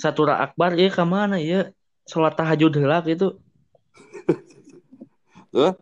[0.00, 1.68] satura akbar ya ke mana ya
[2.08, 3.36] sholat tahajud heula gitu
[5.50, 5.74] Tuh.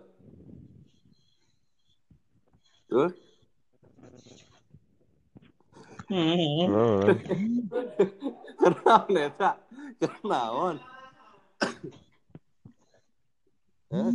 [2.89, 3.13] Tuh.
[6.09, 6.65] hmm.
[6.73, 7.05] Oh,
[8.57, 9.61] Kenaon eta?
[10.01, 10.77] Kenaon?
[13.93, 14.13] Hah?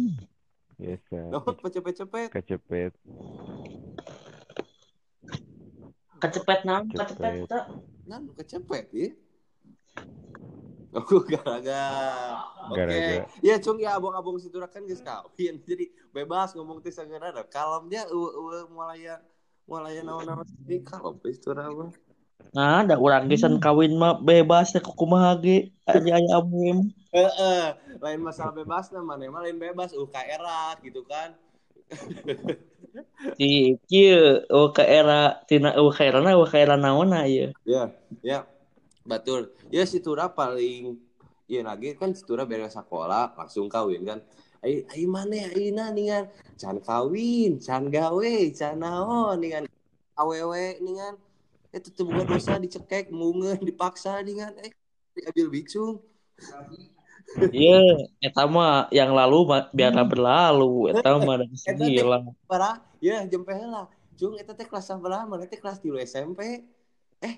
[0.83, 1.19] biasa.
[1.31, 2.29] Dapat cepet-cepet.
[2.33, 2.91] Kecepet.
[6.23, 7.45] kecepet nang Kecepet.
[7.51, 7.65] tak
[8.07, 9.09] Nan kecepet ya.
[10.99, 12.37] Aku gara-gara.
[12.69, 12.77] Oke.
[12.77, 13.25] Gara-gara.
[13.41, 15.61] Ya cung ya abang-abang situ kan geus kawin.
[15.69, 17.43] Jadi bebas ngomong teh sagana da.
[17.45, 19.17] Kalemnya eueuh mulai
[19.63, 21.91] mulai naon-naon di kalem teh situ mah.
[22.53, 27.65] nah ada orang gesan kawin mah bebas ya kumaha ge aja aya abu Heeh,
[27.97, 31.33] lain masalah bebas nah mana mah lain bebas era gitu kan.
[33.39, 37.89] di kieu oh era tina era na ke era naonna ieu Ya,
[38.21, 38.45] ya.
[39.03, 39.51] Betul.
[39.67, 40.99] Ya si Tura paling
[41.43, 44.19] Iya lagi kan si Tura beres sekolah langsung kawin kan.
[44.63, 49.67] Ai ai mana ayeuna ningan can kawin, can gawe, can naon ningan
[50.15, 51.19] awewe ningan
[51.73, 54.71] itu tuh bukan dosa dicekek, mungeun, dipaksa ningan eh
[55.17, 55.99] diambil bicung.
[57.33, 57.81] Iya,
[58.21, 62.21] eta mah yang lalu biarlah berlalu, eta mah Eta teh lah.
[62.45, 63.89] parah, ya jempe heula.
[64.13, 65.25] Cung eta teh kelas saberapa?
[65.25, 66.61] Mana teh kelas 3 SMP.
[67.25, 67.35] Eh.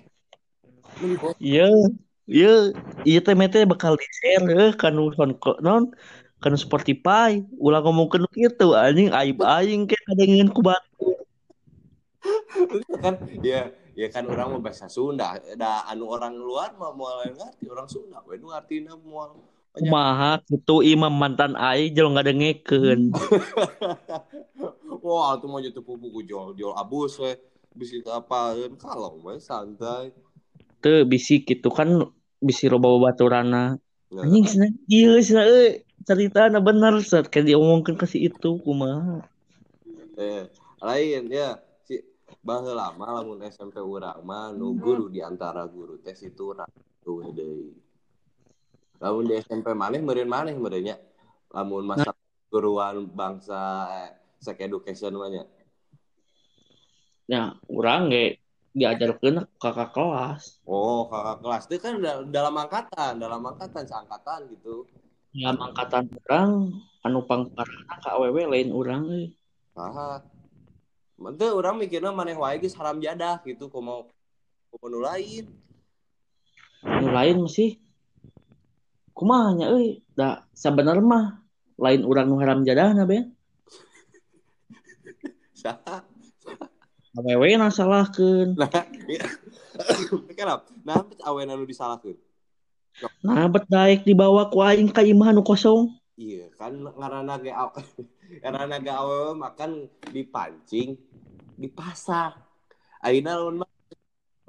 [1.42, 1.68] Iya,
[2.24, 2.52] iya,
[3.04, 5.92] iya mete bakal di share heuh kanu soundcloud non
[6.40, 7.42] kanu Spotify.
[7.60, 11.10] Ulah ngomongkeun kitu anjing aib aing ke kadengeun ku batu.
[12.98, 17.70] kan ya ya kan orang mau bahasa Sunda da anu orang luar mah mau ngerti
[17.70, 19.36] orang Sunda we nu artina mau
[19.76, 23.12] Kumaha kitu imam mantan aing jeung ngadengekeun.
[25.06, 27.36] wah tuh mau jatuh buku jual jual abus we
[27.76, 30.10] bisa apaan kalau we santai
[30.84, 31.88] Teu bisi kitu kan
[32.40, 33.80] bisi loba baturana.
[34.12, 39.26] Nah, Anjing cenah ieu cenah euy ceritana bener set kayak diomongkeun ke si itu kumaha.
[40.16, 40.46] eh,
[40.78, 41.58] lain ya.
[41.82, 41.98] Si
[42.46, 46.70] baheula mah lamun SMP urang mah nu guru di antara guru teh situ urang
[47.02, 47.74] tuh deui.
[49.02, 50.96] Lamun di SMP maneh meureun maneh meureun nya.
[51.50, 52.14] Lamun masa
[52.46, 55.44] guruan bangsa eh, sex education mah nya.
[57.26, 58.38] Ya, urang ge
[58.76, 60.60] diajarkeun kakak kelas.
[60.68, 64.84] Oh, kakak kelas itu kan da- dalam angkatan, dalam angkatan, seangkatan gitu.
[65.32, 66.50] Dalam angkatan orang
[67.00, 69.32] anu pangparana ka awewe lain urang euy.
[69.76, 70.20] Nah,
[71.16, 74.04] Mantep orang mikirnya maneh wae geus haram jadah gitu, kok mau
[74.68, 75.48] kok nu lain.
[76.84, 77.80] Nu lain masih
[79.16, 80.04] kumaha nya euy?
[80.12, 80.44] Da
[81.00, 81.40] mah
[81.80, 83.32] lain urang nu haram jadahna ben.
[85.64, 86.05] Saha?
[87.16, 87.56] Awewe.
[87.56, 87.68] Nah,
[89.08, 89.24] iya.
[90.38, 90.68] kenapa?
[90.84, 92.16] Nah, awena nu disalahkeun.
[93.24, 95.96] Nah, bet daek dibawa ku aing ka imah nu kosong.
[96.16, 97.76] Iya, kan ngaranna ge aw-
[98.44, 100.96] ngaranna ge awewe makan dipancing,
[101.60, 102.36] dipasak.
[103.04, 103.70] Lamun mah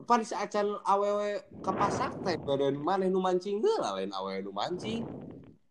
[0.07, 5.03] pan acan awewe kapasak teh badan maneh nu mancing heula lain awewe nu mancing.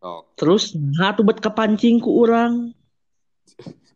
[0.04, 2.72] Oh, Terus nah tuh bet kepancing ku urang.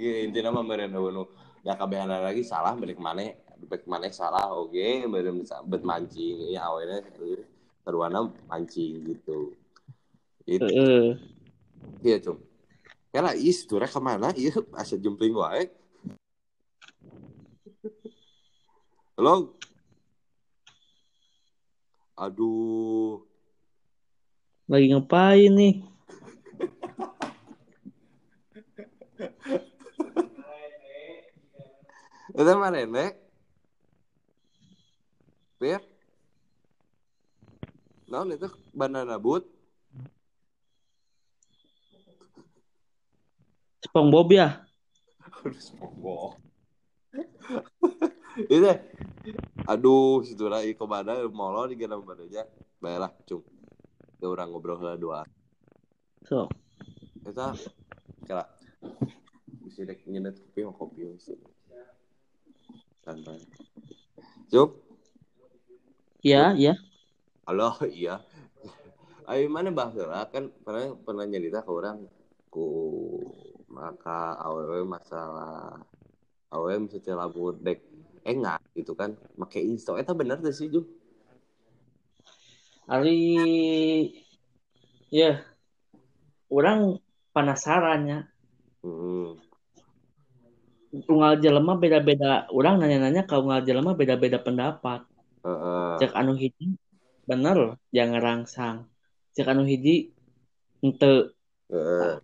[0.00, 1.24] Iya intinya mah eueuh nu
[1.60, 3.36] da kabehana lagi salah balik maneh
[3.68, 7.04] balik maneh salah oge meureun bet mancing ya awalnya
[7.84, 9.52] keruana mancing gitu.
[10.48, 11.20] Itu Heeh.
[12.00, 12.40] iya cum.
[13.10, 14.30] Kala is tuh rek ke mana?
[14.32, 15.66] Iya asa jempling wae.
[19.18, 19.52] Halo.
[22.14, 23.26] Aduh.
[24.70, 25.89] Lagi ngapain nih?
[32.40, 33.20] Itu mah nenek.
[35.60, 35.84] Pir.
[38.08, 39.44] Naon itu banana boot?
[43.84, 44.64] SpongeBob ya?
[45.20, 46.40] Aduh, SpongeBob.
[48.48, 48.72] Itu.
[49.68, 52.48] Aduh, situ lah iko bada molo di genam badanya.
[52.80, 53.44] Baiklah, cung.
[54.16, 55.20] Kita orang ngobrol heula dua.
[56.24, 56.48] So,
[57.20, 57.52] Eta
[58.24, 58.44] kala
[59.60, 61.36] bisa dek nyenet kopi mau kopi sih.
[63.00, 63.40] Santai.
[64.50, 64.76] Cung,
[66.20, 66.76] ya, ya.
[67.48, 68.20] halo iya.
[69.30, 72.02] Ayo mana bahasa kan pernah pernah nyerita ke orang
[72.50, 72.66] ku
[73.70, 75.78] maka awewe masalah
[76.50, 77.78] awewe bisa lamun dek
[78.26, 80.82] enggak gitu kan make insto eta bener tuh sih Ju
[82.90, 83.22] Ari
[85.14, 85.46] ya
[86.50, 86.98] orang
[87.30, 88.26] penasarannya
[88.82, 89.49] hmm.
[90.90, 95.06] Unggal jelema beda-beda orang nanya-nanya ke unggal jelema beda-beda pendapat
[95.46, 95.96] Heeh.
[96.02, 96.74] cek anu hiji
[97.24, 98.76] bener jangan rangsang
[99.38, 100.10] cek anu hiji
[100.82, 101.30] ente
[101.70, 102.18] Heeh.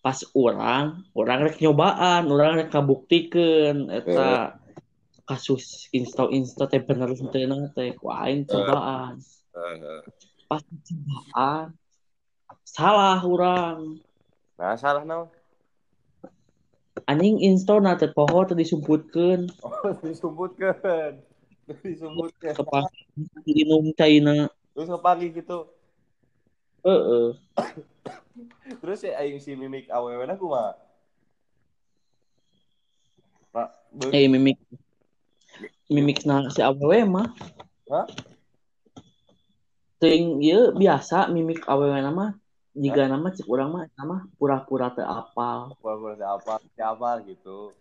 [0.00, 4.54] pas orang orang rek nyobaan orang rek kabuktikeun eta
[5.26, 7.44] kasus insta insta teh bener teh
[7.74, 9.18] teh ku aing cobaan
[9.50, 10.00] Heeh.
[10.46, 11.74] pas cobaan
[12.62, 13.98] salah orang
[14.60, 15.32] Nah, salah naon?
[17.06, 21.20] Anjing insta na teh poho teh disumputkeun Oh, disumputkeun.
[21.86, 22.54] Disumputkeun.
[22.58, 22.86] kepas
[23.46, 25.68] minum caina Terus ngepagi gitu.
[26.82, 27.28] heeh
[28.80, 30.72] Terus ya aing si mimik awewena kumaha?
[33.52, 34.56] Pak, be- eh mimik
[35.90, 37.28] mimik na si awewe mah
[37.90, 38.06] Hah?
[40.00, 42.39] ting ieu biasa mimik awewe nama
[42.70, 47.74] jika nama cek urang mah nama pura-pura teu apal Pura-pura teh apa, siapa gitu.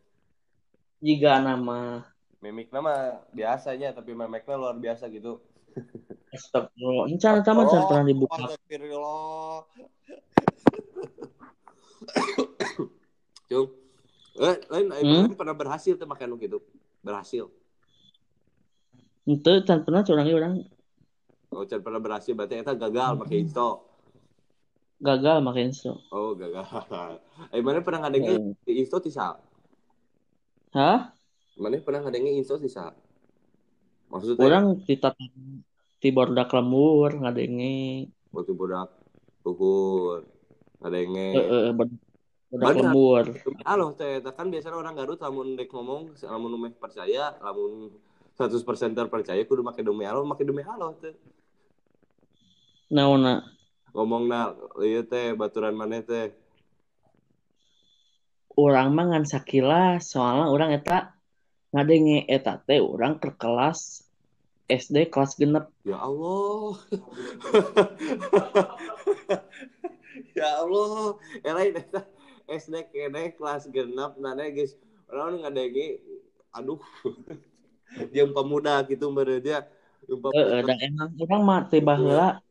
[1.00, 2.04] jika nama
[2.40, 5.44] Mimik nama biasanya tapi memeknya luar biasa gitu.
[6.36, 7.12] Astagfirullah.
[7.12, 8.48] Encan sama jangan pernah dibuka.
[8.48, 9.60] Astagfirullah.
[13.50, 13.68] Cung.
[14.40, 15.36] Eh, lain lain Hmm?
[15.36, 16.64] pernah berhasil tuh makan gitu.
[17.04, 17.52] Berhasil.
[19.28, 20.64] Ente can pernah curang orang
[21.52, 23.89] Oh, can pernah berhasil berarti eta gagal pakai insto.
[25.00, 25.96] Gagal makin so.
[26.12, 26.64] Oh, gagal.
[27.56, 28.54] Eh, mana pernah ngadengin Hmm.
[28.68, 29.40] di insto tisa?
[30.76, 31.16] Hah?
[31.56, 32.92] Mana pernah ngadengin insto tisa?
[34.12, 35.16] Maksudnya Orang kita
[36.00, 38.08] di bordak lembur ngadenge.
[38.30, 38.90] waktu budak
[39.42, 40.22] luhur
[40.84, 41.34] ngadengin.
[41.34, 41.96] Heeh, bordak
[42.52, 42.76] Bener.
[42.86, 43.26] lembur.
[43.66, 47.94] Halo, teh kan biasanya orang Garut lamun dek ngomong, lamun umeh percaya, lamun
[48.38, 51.14] 100% terpercaya kudu make demi halo, make demi halo teh.
[52.90, 53.46] Naona
[53.94, 56.30] Ngomong na, ieu teh baturan maneh teh.
[58.60, 61.16] orang mah ngan sakilas soalnya orang eta
[61.72, 64.04] ngadenge eta teh orang ke kelas
[64.70, 66.78] SD kelas genep Ya Allah.
[70.38, 71.18] ya Allah.
[71.42, 72.06] Ya lain eta
[72.46, 74.76] SD kene kelas genap nana guys.
[75.10, 75.98] Orang ngadengi
[76.54, 76.78] aduh.
[78.14, 79.66] Jeung pemuda gitu mere dia.
[80.06, 80.70] Pemuda.
[80.70, 82.46] dan emang orang mah teh baheula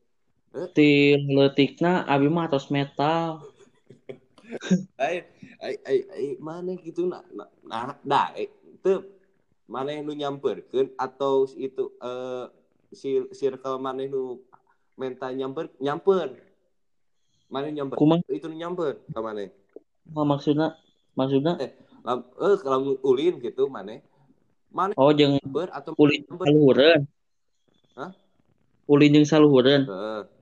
[0.74, 3.44] ti leutikna abi mah tos metal.
[4.96, 5.28] Ai
[5.60, 8.48] ai ai, ai mana gitu na na na daek
[8.80, 9.04] teu
[9.68, 12.48] mana nu nyamperkeun atau itu eh
[12.88, 14.40] si circle mana nu
[14.96, 16.32] menta nyamper nyamper
[17.52, 19.52] mana nyamper Kumaha itu nyamper ka mana
[20.08, 20.80] maksudna
[21.12, 21.60] maksudna
[22.08, 24.00] Lam, eh kalau ulin gitu mana
[24.72, 27.02] mana oh jeung nyamper atau ulin saluhureun.
[28.00, 28.16] Hah?
[28.88, 29.84] Ulin jeung saluhureun.
[29.84, 30.37] Heeh.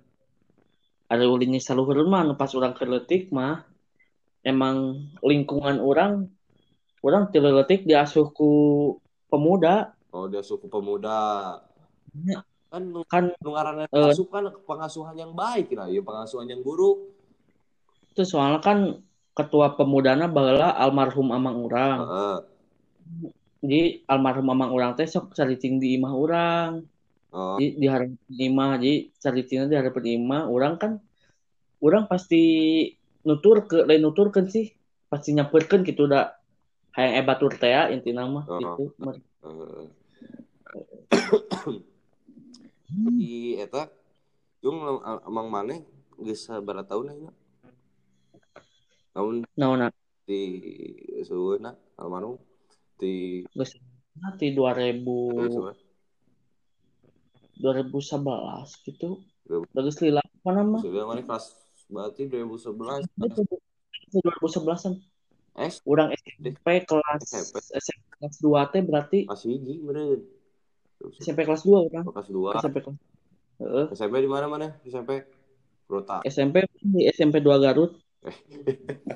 [1.07, 3.63] Ada ulin jeung saluhureun mah nu pas urang keur leutik mah
[4.43, 6.27] emang lingkungan orang
[7.03, 8.51] orang ti leutik diasuh ku
[9.31, 11.63] pemuda oh dia suku pemuda
[12.17, 12.41] Ya.
[12.73, 12.81] kan
[13.13, 14.09] kan nu ngaranna Eh.
[14.09, 17.13] asup kan pengasuhan yang baik nah ya pengasuhan yang buruk
[18.17, 19.05] itu soalnya kan
[19.37, 21.99] ketua pemudana baheula almarhum amang urang.
[22.09, 22.39] Heeh.
[23.61, 26.89] Jadi almarhum amang urang teh sok caricing di imah urang.
[27.37, 30.93] Oh, Di di harapan imah, jadi caricingna di harapan imah, urang kan
[31.85, 32.41] urang pasti
[33.29, 34.73] nutur ke lain nuturkeun sih.
[35.13, 36.33] Pasti nyampeurkeun gitu da
[36.97, 38.57] hayang ebatur teh ya, intina mah Oh.
[38.57, 38.85] gitu.
[39.45, 39.85] Heeh.
[43.07, 43.87] di eta
[44.65, 44.81] cung
[45.29, 45.85] emang maneh
[46.19, 47.33] geus sabaraha tahun ayeuna
[49.15, 49.89] tahun Naonna
[50.27, 50.41] di
[51.23, 52.41] suweuna almarhum
[52.99, 53.77] di geus
[54.19, 55.07] nanti 2000
[55.55, 55.86] suweuna
[57.59, 59.21] 2011 gitu.
[59.47, 60.81] Dua- Bagus lila mana mah?
[60.83, 61.55] sudah maneh kelas
[61.87, 63.07] berarti 2011
[64.11, 64.95] 2011-an.
[65.57, 67.55] S Urang SMP kelas SMP.
[67.81, 70.21] SMP kelas 2 teh berarti masih hiji meureun
[71.17, 72.05] SMP kelas 2 urang.
[72.13, 72.99] kelas 2 SMP kelas
[73.57, 73.87] Heeh.
[73.97, 75.25] SMP di mana mana SMP
[75.89, 77.97] Prota SMP di SMP 2 Garut.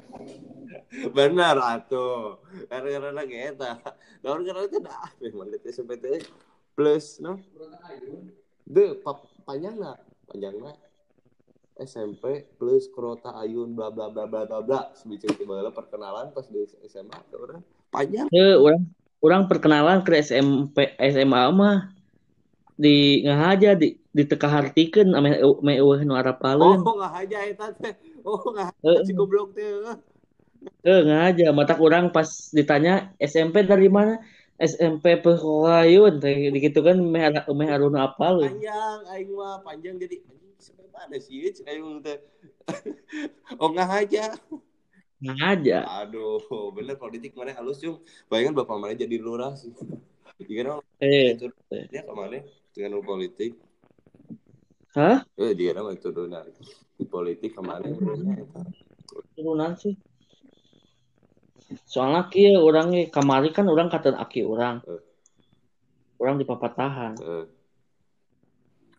[1.17, 3.79] benar atuh karena lagi eta
[4.23, 6.19] daun karena itu dah memang SMP teh
[6.81, 7.37] plus no?
[8.65, 10.73] De pa, panjangna panjangna
[11.77, 14.81] SMP plus Krota Ayun bla bla bla bla bla bla.
[14.97, 17.61] Sebicing tiba perkenalan pas di SMA orang.
[17.93, 18.29] Panjang.
[18.33, 18.89] Heuh, urang
[19.21, 21.93] urang perkenalan ke SMP SMA mah
[22.81, 26.81] di ngahaja di di teka hartikeun ame me eueuh nu oh arapaleun.
[26.81, 27.93] nggak aja eta teh
[28.25, 29.05] oh nggak Heeh.
[29.05, 29.69] si goblok teh
[30.85, 31.57] Heuh, ngahaja.
[31.57, 34.21] Mata urang pas ditanya SMP dari mana?
[34.61, 38.45] SMP Pekayun teh gitu kan meh meh aruna apal.
[38.45, 40.21] panjang aing mah panjang jadi
[40.61, 42.21] sampai mana sih aing teh
[43.61, 44.26] oh nggak aja
[45.21, 45.85] Ngahaja.
[46.00, 46.40] Aduh,
[46.73, 48.00] bener politik mana halus cung.
[48.33, 49.69] Bayangkan bapak mana jadi lurah sih.
[50.49, 51.52] Jika dong Eh, itu
[51.93, 52.40] dia ke mana
[52.73, 53.61] dengan politik.
[54.97, 55.21] Hah?
[55.37, 56.49] Eh dia nama itu turunan
[57.00, 57.97] di politik kemarin
[59.33, 59.97] turunan sih
[61.87, 64.83] soalnya kia orangnya kamari kan orang kata aki orang.
[64.87, 65.03] Eh.
[66.21, 67.47] orang di papatahan Eh,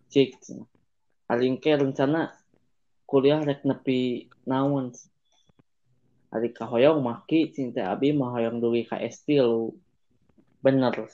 [0.10, 0.42] cik
[1.30, 2.34] paling ke rencana
[3.08, 4.96] kuliah rek nepi naon?
[6.32, 9.75] Hari kahoyong maki cinta abi mah hoyong dugi ka S3 lu.
[10.63, 11.12] Bener.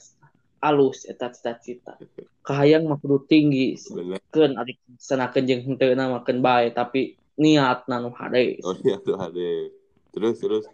[0.62, 1.98] Alus eta cita-cita.
[2.46, 3.74] Kahayang mah kudu tinggi.
[4.30, 8.62] Keun ari sanakeun jeung henteu makan bae tapi niat nanu hade.
[8.62, 9.50] Oh tuh ada
[10.14, 10.64] terus terus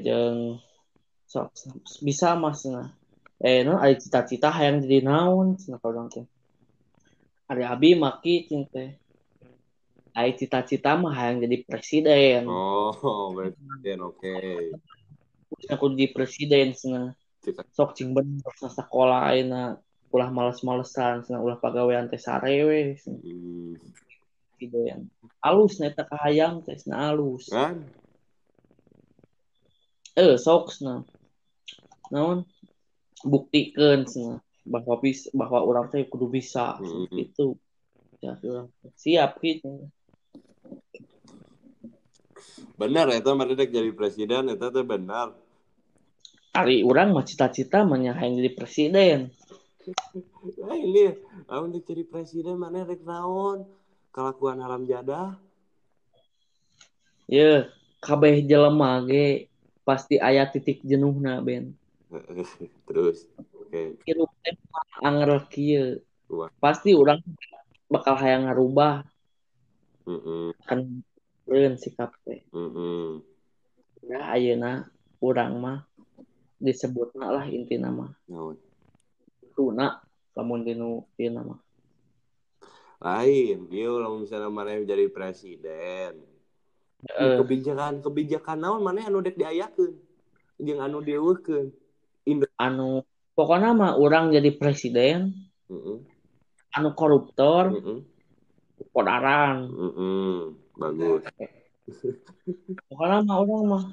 [0.00, 0.62] jeung
[1.28, 1.52] sok
[2.00, 2.88] bisa mas nah
[3.42, 6.24] eh no ada cita-cita hayang jadi naon cenah ka urang teh
[7.50, 8.96] ari abi maki teh
[10.12, 12.44] Ai cita-cita mah hayang jadi presiden.
[12.44, 14.36] oh berarti oke
[15.72, 16.76] Aku jadi presiden.
[16.76, 19.80] Cita- Sok cing bener sekolah ayeuna
[20.12, 22.92] ulah males-malesan cenah ulah pagawean teh sarewe.
[23.08, 23.80] Hmm,
[24.52, 25.08] presiden.
[25.40, 27.48] Alus na eta kahayang teh alus.
[27.48, 27.80] kan
[30.12, 31.00] Eh sok cenah.
[32.12, 32.44] Naon?
[33.24, 37.08] Buktikeun cenah bahwa bis bahwa orang teh kudu bisa Hmm.
[37.16, 37.56] itu.
[38.22, 38.90] Ya, urang teh.
[38.94, 39.90] siap gitu.
[42.78, 45.30] benar itu dek jadi presiden itu tuh benar
[46.52, 49.18] Ari orang mah cita-cita mah nya hayang jadi presiden.
[50.66, 51.14] ah ini
[51.70, 53.62] dek jadi presiden mana dek naon
[54.10, 55.38] kelakuan haram jadah
[57.30, 57.70] Ya,
[58.02, 59.46] kabeh jelema ge
[59.82, 61.74] pasti aya titik jenuhna ben.
[62.88, 63.26] terus
[65.02, 66.00] anger kieu.
[66.30, 66.48] Wah.
[66.62, 67.20] Pasti orang
[67.92, 69.04] bakal hayang ngarubah
[70.02, 70.82] Mm-mm, kan
[71.46, 72.42] reun sikap teh.
[72.50, 73.22] mm-mm.
[74.02, 74.90] Ya ayeuna
[75.22, 75.86] urang mah
[76.58, 78.10] disebutna lah intina mah.
[78.26, 78.58] Naon?
[79.54, 80.02] Tuna
[80.34, 81.60] lamun dinu ieu mah.
[83.02, 86.22] lain dia kalau misalnya mana jadi presiden
[87.02, 87.42] Heeh.
[87.42, 89.98] kebijakan kebijakan naon mana anu dek diayakeun?
[90.62, 91.74] Jeung anu dieuweukeun
[92.54, 93.02] anu
[93.34, 95.34] pokoknya mah orang jadi presiden.
[95.66, 95.98] Heeh.
[96.78, 97.74] anu koruptor.
[97.74, 97.98] Heeh.
[98.94, 99.66] kodaran.
[99.66, 100.34] Heeh.
[100.78, 101.22] bagus.
[102.86, 103.84] Pokoknya mah orang mah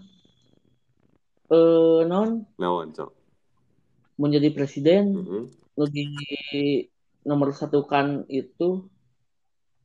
[1.50, 3.10] eh non naon sok?
[4.22, 5.18] Menjadi presiden
[5.74, 6.06] nu di
[7.26, 8.86] nomor satu kan itu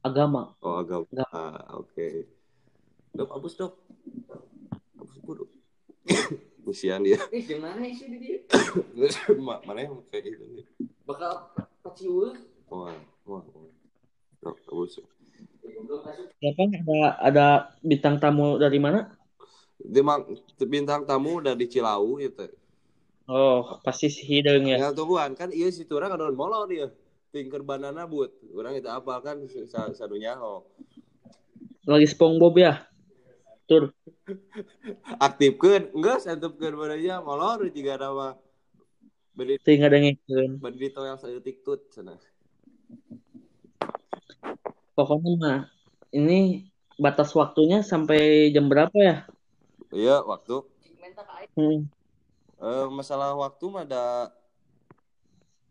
[0.05, 0.53] agama.
[0.61, 1.29] Oh agak Agak.
[1.33, 2.34] ah, oke
[3.15, 3.73] dok hapus dok.
[4.99, 5.45] Hapus dulu
[6.67, 7.23] Usian dia.
[7.31, 8.39] Eh, di mana sih di dia?
[9.47, 10.67] Ma- mana yang kayak gitu nih?
[11.07, 11.33] Bakal
[11.87, 12.35] paciweur.
[12.69, 12.91] wah
[13.23, 13.71] wah wah
[14.43, 15.05] dok hapus
[16.43, 17.47] siapa ada ada
[17.81, 19.15] bintang tamu dari mana?
[19.79, 20.27] Dia mang
[20.59, 22.51] bintang tamu udah di Cilau itu
[23.25, 24.77] oh pasti si hidung ya.
[24.77, 25.33] Ya tungguan.
[25.39, 26.93] Kan iya si Turang ada molor dia.
[27.33, 28.37] Tinker banana but.
[28.53, 29.41] Orang itu apa kan?
[29.49, 30.69] Sa sadunya oh.
[31.85, 32.81] lagi SpongeBob ya
[33.65, 33.93] tur
[35.21, 38.33] Aktifkan enggak santupkeun barunya molor jika ada mah
[39.35, 42.21] beri tinggal dengerin beri yang saeutik tut cenah.
[44.95, 45.61] pokoknya mah
[46.15, 49.17] ini batas waktunya sampai jam berapa ya
[49.95, 50.67] Iya waktu
[51.55, 51.81] hmm.
[52.59, 54.35] eh, masalah waktu mah ada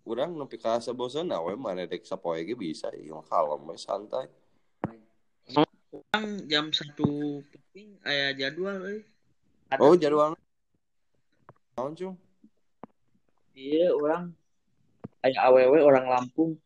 [0.03, 4.27] Urang nepi ka saboseun we mana dek sapoe ge bisa ieu kalem santai.
[5.93, 8.81] Orang jam satu penting aya jadwal.
[9.69, 10.33] Ada Oh jadwal
[11.77, 12.17] naon cung?
[13.53, 14.33] Iya, orang
[15.21, 16.57] aya awewe orang Lampung,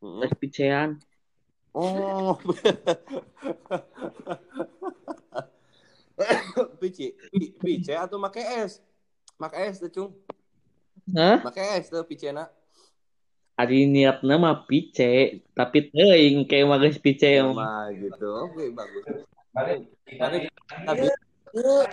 [0.00, 0.20] Heeh.
[0.24, 0.96] rek picean.
[1.72, 2.36] Oh.
[6.80, 8.84] Pici, pi- pice atau make es?
[9.40, 10.12] Make es tuh, Cung.
[11.16, 11.40] Hah?
[11.40, 12.52] Make es tuh picena.
[13.52, 17.52] Ari niatna mah pice, tapi teuing kayak mah geus pice mah.
[17.52, 18.48] Mah gitu.
[18.48, 19.04] Oke, bagus.
[19.52, 19.84] Mari
[20.88, 21.84] tapi eh,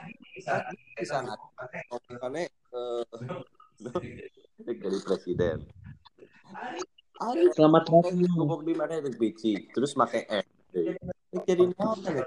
[0.96, 3.04] di sana makanya eh
[4.64, 5.58] jadi presiden.
[7.20, 8.32] Ari Selamat pakai datang.
[8.40, 10.48] ngomong di mana itu pici, terus make es.
[10.72, 12.24] Ini jadi naon kan?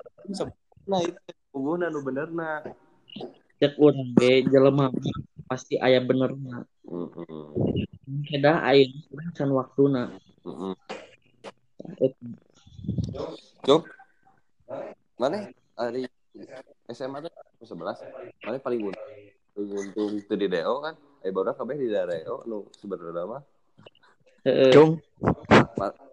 [0.85, 1.17] Nah, itu
[1.57, 2.61] hubungan nu benerna.
[3.57, 4.93] Cek urang ge jelema
[5.53, 6.65] pasti aya benerna.
[6.89, 8.25] Heeh.
[8.33, 8.89] Kedah aya
[9.37, 10.17] can waktuna.
[10.49, 10.73] Heeh.
[12.01, 12.27] Eta.
[13.69, 13.85] Cuk.
[15.21, 16.09] Mana hari
[16.89, 17.29] SMA teh
[17.69, 18.01] 11.
[18.41, 19.13] Mana paling untung.
[19.53, 20.97] Paling untung itu di DO kan.
[21.21, 23.45] Eh baru kabeh di DO nu sebenarnya mah.
[24.49, 24.73] Heeh.
[24.73, 25.05] Cung.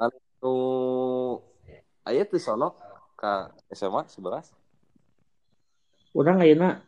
[0.03, 0.53] Anu
[2.03, 2.75] aya teh sono
[3.15, 4.51] ka SMA 11.
[6.11, 6.83] Urang ayeuna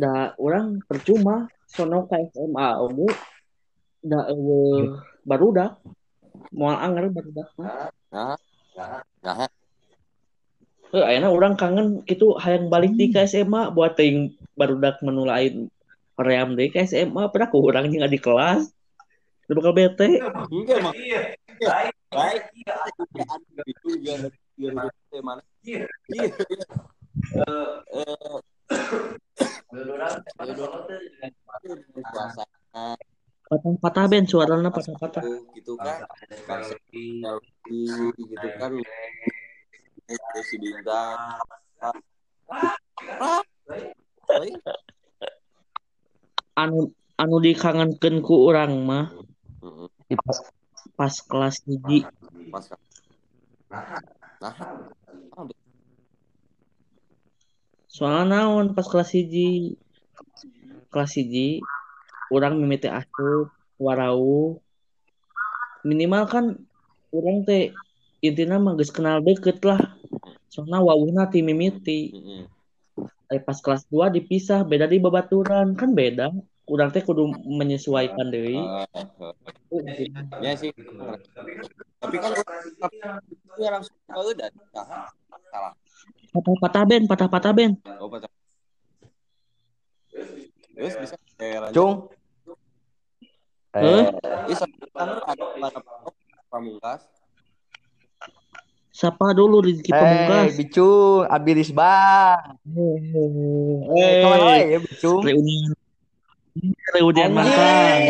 [0.00, 3.08] da urang percuma sono ka SMA ungu
[4.00, 4.96] da eueuh
[5.28, 5.76] barudak
[6.56, 8.34] moal anger barudak mah Nah,
[9.22, 9.46] nah,
[10.90, 15.70] Eh, ayeuna orang kangen gitu hayang balik di ke SMA buat ting barudak menu lain
[16.18, 18.74] hoream deui ke SMA pernah ku urang jeung di kelas
[19.46, 20.18] udah bakal bete
[20.50, 20.94] enggak emang.
[21.62, 21.94] Baik.
[22.10, 22.42] Baik.
[23.70, 24.18] Itu juga
[25.22, 25.42] mana?
[25.62, 25.86] Iya.
[31.90, 32.44] Puasa
[33.50, 35.26] patah-patah ben suarana patah-patah
[35.58, 36.06] gitu kan.
[36.46, 36.78] Kayak
[38.14, 38.72] gitu kan.
[40.06, 41.18] Terus si bintang.
[46.54, 49.10] Anu anu dikangenkeun ku urang mah.
[49.60, 49.88] Heeh.
[50.96, 52.04] pas kelas hiji
[52.52, 52.66] pas
[54.40, 54.54] nah
[57.90, 59.74] soalnya naon pas kelas hiji?
[60.94, 61.58] Kelas hiji
[62.30, 64.62] orang mimiti asup warau.
[65.82, 66.44] Minimal kan
[67.10, 67.74] orang teh
[68.22, 69.98] intinya mah geus kenal deket lah.
[70.46, 72.14] Soalnya wawuhna ti mimiti.
[72.14, 72.44] Heeh.
[73.30, 75.74] Eh, pas kelas 2 dipisah beda di babaturan.
[75.74, 76.30] Kan beda.
[76.70, 78.58] Urang teh kudu menyesuaikan deui.
[80.38, 80.70] ya sih.
[82.00, 82.30] Tapi kan
[82.78, 82.96] tapi
[83.66, 84.48] langsung ke udah
[85.50, 85.74] salah
[86.30, 87.72] patah-patah ben patah-patah ben.
[87.98, 88.30] Oh patah.
[90.74, 91.16] Terus bisa.
[91.40, 91.74] Lanjut.
[91.76, 91.94] Cung.
[93.70, 94.02] Eh?
[94.50, 94.56] Eh,
[94.98, 95.80] ada pada
[96.50, 97.06] pamungkas.
[98.90, 100.58] Siapa dulu Rizky eh, Pamungkas?
[100.58, 102.58] Bicung, Abilis Bang.
[103.94, 105.22] Eh, ke mana eh ya, Bicung?
[105.22, 105.72] reunian.
[106.90, 108.00] Reunian makan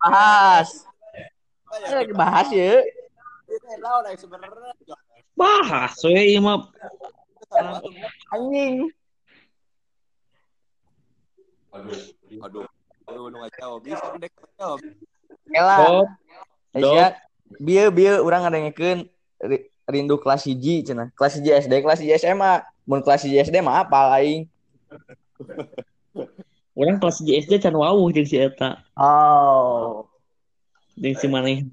[0.00, 0.68] Bahas,
[2.16, 2.48] Bahas.
[2.56, 2.80] Eh,
[3.76, 4.96] lagi bahas ya.
[5.36, 6.68] bahas ieu mah
[8.32, 8.92] Anjing.
[12.44, 12.66] aduh
[13.08, 14.80] aduh nu ngajawab bisa dek jawab.
[15.48, 16.04] Dop,
[16.76, 17.16] Aisyah,
[17.56, 19.08] bieu bieu urang ngadengekeun
[19.48, 21.08] ri- rindu kelas hiji cenah.
[21.16, 22.68] Kelas hiji SD, kelas hiji SMA.
[22.84, 24.44] Mun kelas hiji SD mah apa aing?
[26.78, 30.06] orang kelas di SD can wawuh jeung si eta Oh.
[30.94, 31.66] jeung si maneh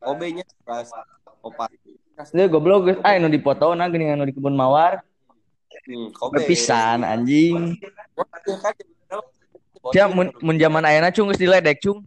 [0.00, 0.90] OB nya kelas
[1.44, 1.70] opat
[2.36, 5.00] Lu goblok geus aya nu dipotona geuning anu di kebun mawar.
[5.88, 7.80] hmm, OB Berpisan anjing.
[7.80, 8.74] Iya kan,
[9.90, 12.04] Cia mun mun zaman ayeuna cung geus diledek cung.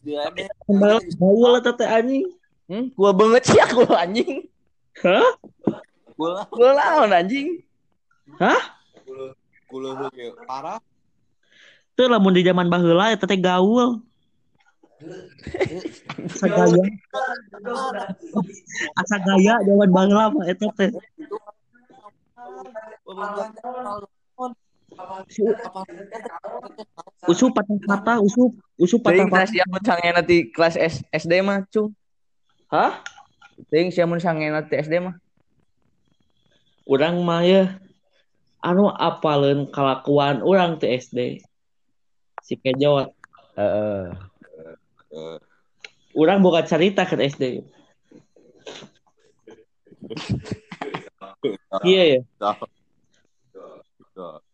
[0.00, 0.24] Dia
[0.64, 2.24] Kembali baul eta teh anjing
[2.70, 4.46] Hmm, gua banget sih aku anjing.
[5.02, 5.26] hah
[6.14, 7.60] bola Gua lawan anjing.
[9.66, 10.78] kulo ge parah
[11.98, 14.00] teu lamun di zaman baheula eta teh gaul
[16.28, 16.84] asa gaya
[19.00, 20.90] asa gaya zaman baheula mah eta teh
[27.28, 31.92] usup patah-patah usup usup Teuing patah-patah tah siamun sangena ti kelas S- SD mah cung.
[32.68, 33.00] hah
[33.70, 35.16] Teuing siamun sangena ti SD mah.
[36.90, 37.78] urang mah ya
[38.60, 41.38] anu apaleun kalakuan urang teh SD
[42.42, 43.14] si kejot
[43.54, 44.29] Heeh.
[46.14, 47.44] Urang boga cerita ke SD
[51.82, 52.20] iya ya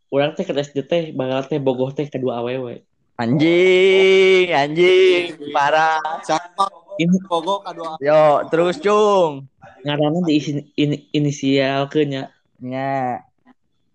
[0.09, 2.85] urang teh ke SD teh bakal teh bogoh teh kedua awewe
[3.17, 6.21] Anjing, anjing, parah.
[6.21, 6.69] siapa
[7.01, 9.49] ini pogok kadua Yo, terus cung.
[9.89, 12.29] ngaranna di isi- ini, inisial ke nya
[12.61, 13.25] Nya.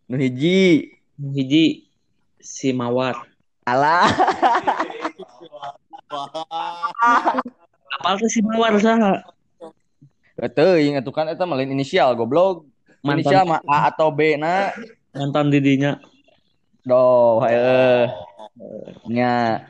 [0.09, 0.89] Nu hiji.
[1.21, 1.85] Nu hiji
[2.41, 3.29] si mawar
[3.61, 4.09] Alah.
[7.91, 9.23] apal teh si mawar saha
[10.41, 12.65] Teuing atuh kan eta mah lain inisial goblok.
[13.05, 14.73] Inisial mantan mah A atau B na.
[15.13, 16.01] mantan didinya
[16.81, 18.09] Doh, heuh.
[19.05, 19.61] Nya.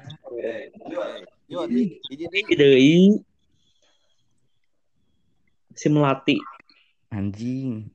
[1.51, 3.19] yo hiji deui
[5.75, 6.39] si melati
[7.11, 7.91] Anjing.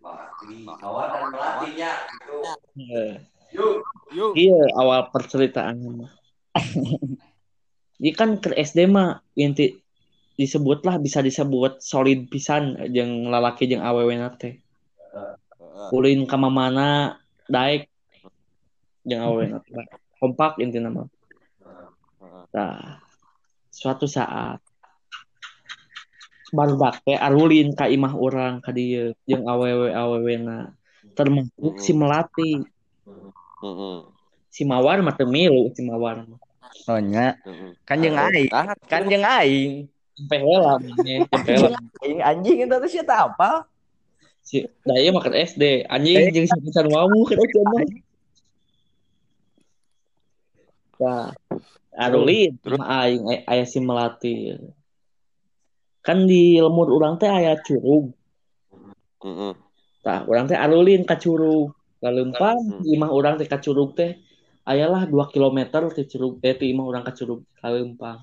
[2.76, 3.12] Eh,
[3.56, 6.12] yuk iya awal perceritaan mah
[7.96, 9.72] Ini kan ke SD mah inti
[10.36, 14.60] disebut lah bisa disebut solid pisan jeung lalaki jeung awewena teh.
[15.96, 17.16] Ulin ka mana
[17.48, 17.88] daek
[19.08, 19.72] jeung awewena teh.
[20.20, 21.08] Kompak intina mah.
[22.52, 23.00] Nah
[23.72, 24.60] suatu saat
[26.52, 30.76] barudak teh arulin ka imah urang ka dieu jeung awewe awewena.
[31.16, 32.60] Termasuk si melati.
[34.52, 36.40] Si mawar mah teu milu si mawar mah
[36.84, 37.40] Oh nya.
[37.44, 38.48] heeh Kan jeung aing.
[38.86, 39.88] Kan jeung aing.
[40.16, 41.78] Sampai heula mane, sampai heula.
[42.04, 43.50] Aing anjing eta teh siapa apa?
[44.46, 47.82] Si daya makan SD, anjing jeung si pisan wawu kan SD mah.
[50.96, 51.28] Nah,
[51.96, 54.56] Arulin aing ay- aya si Melati.
[56.04, 58.12] Kan di lemur urang teh aya curug.
[59.24, 59.52] Heeh.
[60.04, 61.72] Tah, urang teh arulin ka curug.
[62.06, 62.84] Hmm.
[62.84, 64.20] di imah urang teh ka curug teh
[64.66, 65.58] ayalah 2 km
[65.94, 68.20] ti curug teh ti urang ka curug Kaleumpang.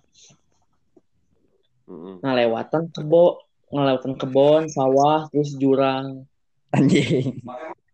[1.87, 2.15] Heeh.
[2.23, 6.23] Nah, lewatan kebo, ngelewatan kebon, sawah, terus jurang.
[6.71, 7.43] Anjing.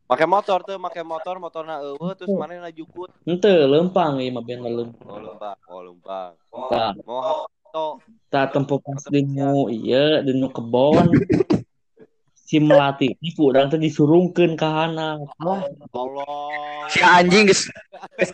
[0.10, 3.14] Pakai motor tuh, pakai motor, motorna eueuh terus mana ngajukut.
[3.30, 5.06] Henteu leumpang ieu mah ben leumpang.
[5.06, 6.32] Oh, lumpang, oh, lumpang.
[6.50, 8.02] Tah, Mau foto.
[8.34, 11.14] tah tempo pas dinu ieu dinu kebon.
[12.50, 15.22] Si Melati ini ku urang teh disurungkeun ka handap.
[15.38, 16.90] Alah, Allah.
[16.90, 17.70] Si anjing geus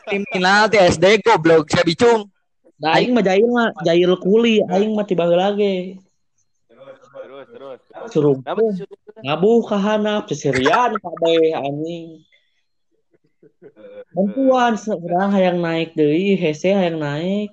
[0.07, 2.31] kriminal ti SD goblok si bicung.
[2.79, 5.27] da aing mah jail mah jail kuli, aing mah tiba
[5.59, 5.99] ge.
[6.71, 7.79] Terus, terus.
[8.15, 8.87] Surungkeun.
[9.19, 12.23] Ngabuh ka handap seserian kabeh anjing.
[14.15, 17.51] Bantuan urang hayang naik deui, hese hayang naik.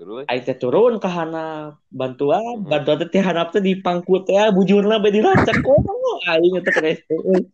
[0.00, 5.60] Teh turun ke handap, bantuan, bantuan teh ti handap teh dipangkut ya, bujurna bae diracek
[5.68, 7.44] oh, aing teh euy.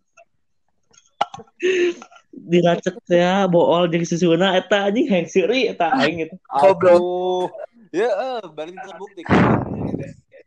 [2.31, 6.39] Diracek teh ya, bool jeung susuna eta anjing heng seuri eta aing gitu.
[6.47, 7.51] Goblok.
[7.91, 9.67] Ya, eh, berarti terbukti kan.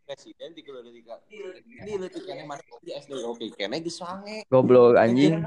[0.07, 1.03] Presiden di di
[1.83, 4.47] ini leutik kene mana di SD oke kene geus wange.
[4.47, 5.43] Goblok anjing.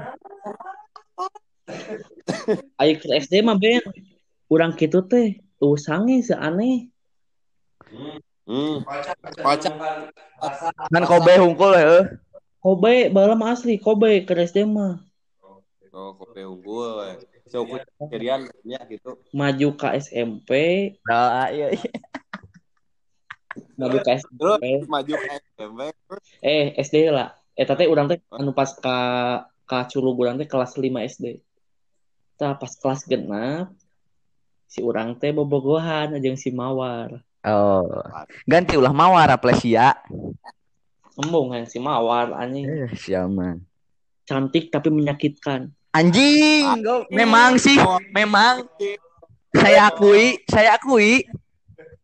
[2.77, 3.81] Aing ke SD mah ben
[4.53, 6.91] urang kitu teh tuh sange seaneh.
[8.43, 8.83] Hmm.
[9.39, 9.71] Pacar
[10.91, 12.03] Kan Kobe hungkul heuh.
[12.59, 14.99] Kobe balam asli Kobe ke SD mah
[15.93, 17.05] Oh, kopi unggul.
[17.05, 17.21] we.
[17.53, 17.77] So, ku
[18.09, 19.13] cerian nya gitu.
[19.29, 20.49] maju ke SMP,
[21.05, 21.91] Nah, iya iya.
[23.77, 24.65] maju ke Terus SMP.
[24.89, 25.79] maju ke SMP.
[26.41, 27.37] Eh SD lah.
[27.53, 28.97] Eta teh urang teh anu pas ka
[29.69, 31.45] ka curug urang teh kelas 5 SD.
[32.41, 33.69] Tah pas kelas genap
[34.65, 37.21] si urang teh bobogohan jeung si Mawar.
[37.43, 37.83] Oh.
[38.47, 39.99] Ganti ulah mawar aplesia.
[41.19, 43.61] Embung yang si Mawar anjing Eh, siaman.
[44.23, 45.67] cantik tapi menyakitkan.
[45.93, 46.63] Anjing,
[47.11, 47.75] memang sih,
[48.15, 48.65] memang
[49.53, 51.27] saya akui, saya akui.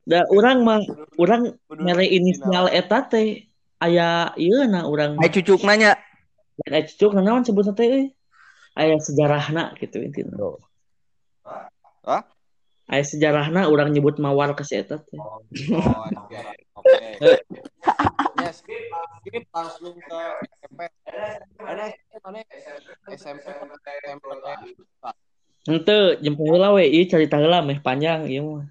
[0.03, 0.83] Da urang mah
[1.15, 3.47] urang mere inisial eta teh
[3.79, 5.95] aya ieu na urang Hai cucuk nanya.
[6.67, 8.05] aya cucuk naon sebutna teh euy.
[8.77, 10.35] Aya sejarahna gitu intina.
[12.05, 12.21] Hah?
[12.89, 15.21] Aya sejarahna urang nyebut Mawar ke si eta teh.
[15.21, 15.45] Oh.
[16.81, 16.97] Oke.
[18.41, 18.65] Yes.
[18.65, 20.19] Skip langsung ke
[20.57, 20.89] SMP.
[21.61, 21.93] Mana
[22.25, 22.41] mana
[23.13, 23.45] SMP SMP.
[25.69, 28.65] Henteu jemput heula we ieu carita heula meh panjang ieu mah.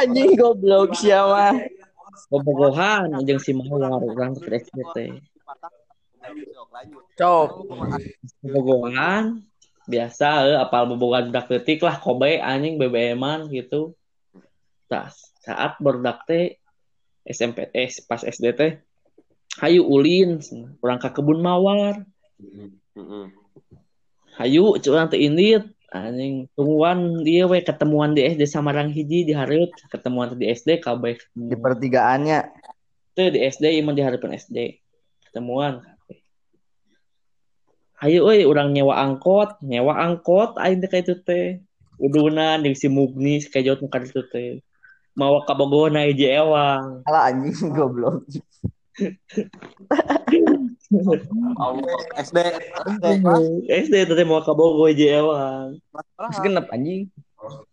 [0.00, 1.68] Anjing goblok siapa?
[2.32, 4.56] Bobogohan jeung si Mawar urang ke
[4.96, 5.20] teh.
[6.72, 7.04] Lanjut.
[7.20, 7.50] Cok.
[8.40, 9.44] Bobogohan
[9.84, 13.92] biasa eh, apal bobogohan budak leutik lah kobe anjing BBM-an gitu.
[14.88, 15.12] Tah
[15.44, 16.56] saat berdak teh
[17.24, 18.80] SMP eh pas SD teh
[19.60, 20.40] hayu ulin
[20.80, 22.04] urang ka kebun mawar.
[24.40, 29.70] Hayu curang teh indit anjing tungguan dia we ketemuan di SD Samarang hiji di hareup
[29.94, 32.50] ketemuan di SD kabeh Di pertigaannya.
[33.14, 34.82] teu di SD ieu mah di hareupeun SD
[35.30, 35.86] ketemuan
[37.94, 41.62] Hayu euy urang nyewa angkot, nyewa angkot aing teh itu teh.
[41.94, 44.58] Udunan jeung si Mugni sekejot nu ka ditu teh.
[45.14, 47.06] Mawa ka Bogor na hiji ewang.
[47.06, 48.26] Alah anjing goblok.
[52.18, 52.38] SD.
[52.98, 53.06] SD.
[53.70, 55.78] SD teh mawa ka Bogor hiji ewang.
[56.18, 57.06] Mas genep anjing.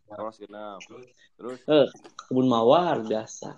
[0.05, 0.79] Terus genap.
[1.34, 1.60] Terus
[2.29, 3.57] Kebun mawar biasa.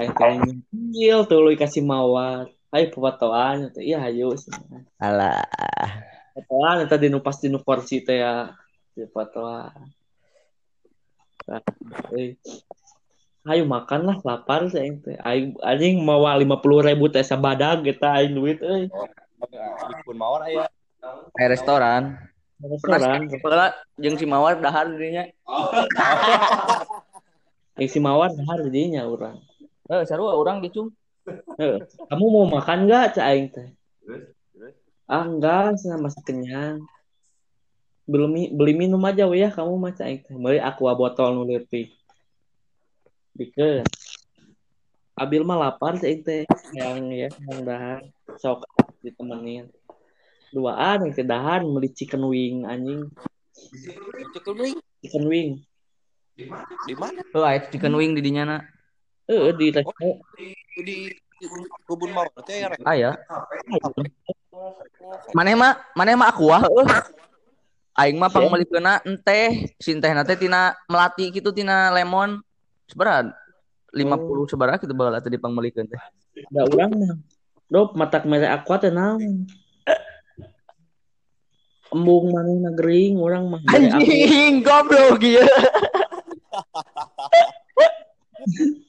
[0.00, 0.32] Aing teh
[0.72, 2.48] nyil tuluy kasih mawar.
[2.74, 4.50] Ayo pepatoan teh iya hayu sih.
[4.98, 5.46] Alah.
[6.34, 8.50] Pepatoan eta dinu pas dinu kursi teh ya.
[8.98, 9.94] Pepatoan.
[12.10, 12.34] Euy.
[13.46, 15.14] Ayo makan lah lapar sih teh.
[15.22, 18.90] Aing anjing mawa 50 ribu teh sabadag eta aing duit euy.
[18.90, 20.66] di pun mawar aya.
[21.38, 22.18] Eh restoran.
[22.58, 23.30] Restoran.
[23.38, 23.70] Pernah
[24.02, 25.30] jeung si Mawar dahar dirinya.
[27.78, 29.38] Yang si mawar dahar didinya urang.
[29.86, 30.90] Eh sarua orang gitu.
[31.24, 31.78] Heuh.
[32.10, 33.68] Kamu mau makan nggak cak aing teh?
[34.04, 34.76] Terus?
[35.08, 36.84] Ah enggak, saya masih kenyang.
[38.04, 40.36] Belum beli minum aja ya kamu mah cak aing teh.
[40.36, 41.92] Beli aqua botol nu leutik.
[43.32, 43.84] Dikeun.
[45.16, 46.42] Abil mah lapar cak aing teh.
[46.76, 48.00] Yang ya, yang dahar.
[48.36, 48.68] Sok
[49.00, 49.72] ditemenin.
[50.52, 53.08] Duaan yang teh dahar beli chicken wing anjing.
[54.34, 55.50] Chicken wing Chicken wing.
[56.34, 57.22] di mana?
[57.30, 58.58] Oh, aya chicken wing di dinya na.
[59.24, 60.20] Eh di resto.
[60.36, 60.52] Di
[60.84, 60.96] di
[61.88, 62.68] kebun mawar teh ya.
[62.72, 62.80] Rek?
[62.84, 63.10] Aya.
[65.32, 66.84] Maneh mah, maneh mah aqua heuh.
[67.94, 72.42] Aing mah Si- pangmelikeuna enteh, si enteh nate tina melati gitu tina lemon.
[72.84, 73.32] Seberat
[73.94, 76.00] 50 seberat gitu baheula teh dipangmelikeun teh.
[76.52, 77.16] Da urang mah.
[77.70, 79.48] Dop matak mere aqua teh naon?
[81.94, 83.62] Embung manehna gering urang mah.
[83.72, 85.46] Anjing goblok ieu.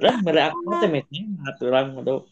[0.00, 1.28] Urang mere aqua teh metnya
[1.60, 2.22] urang mah dop.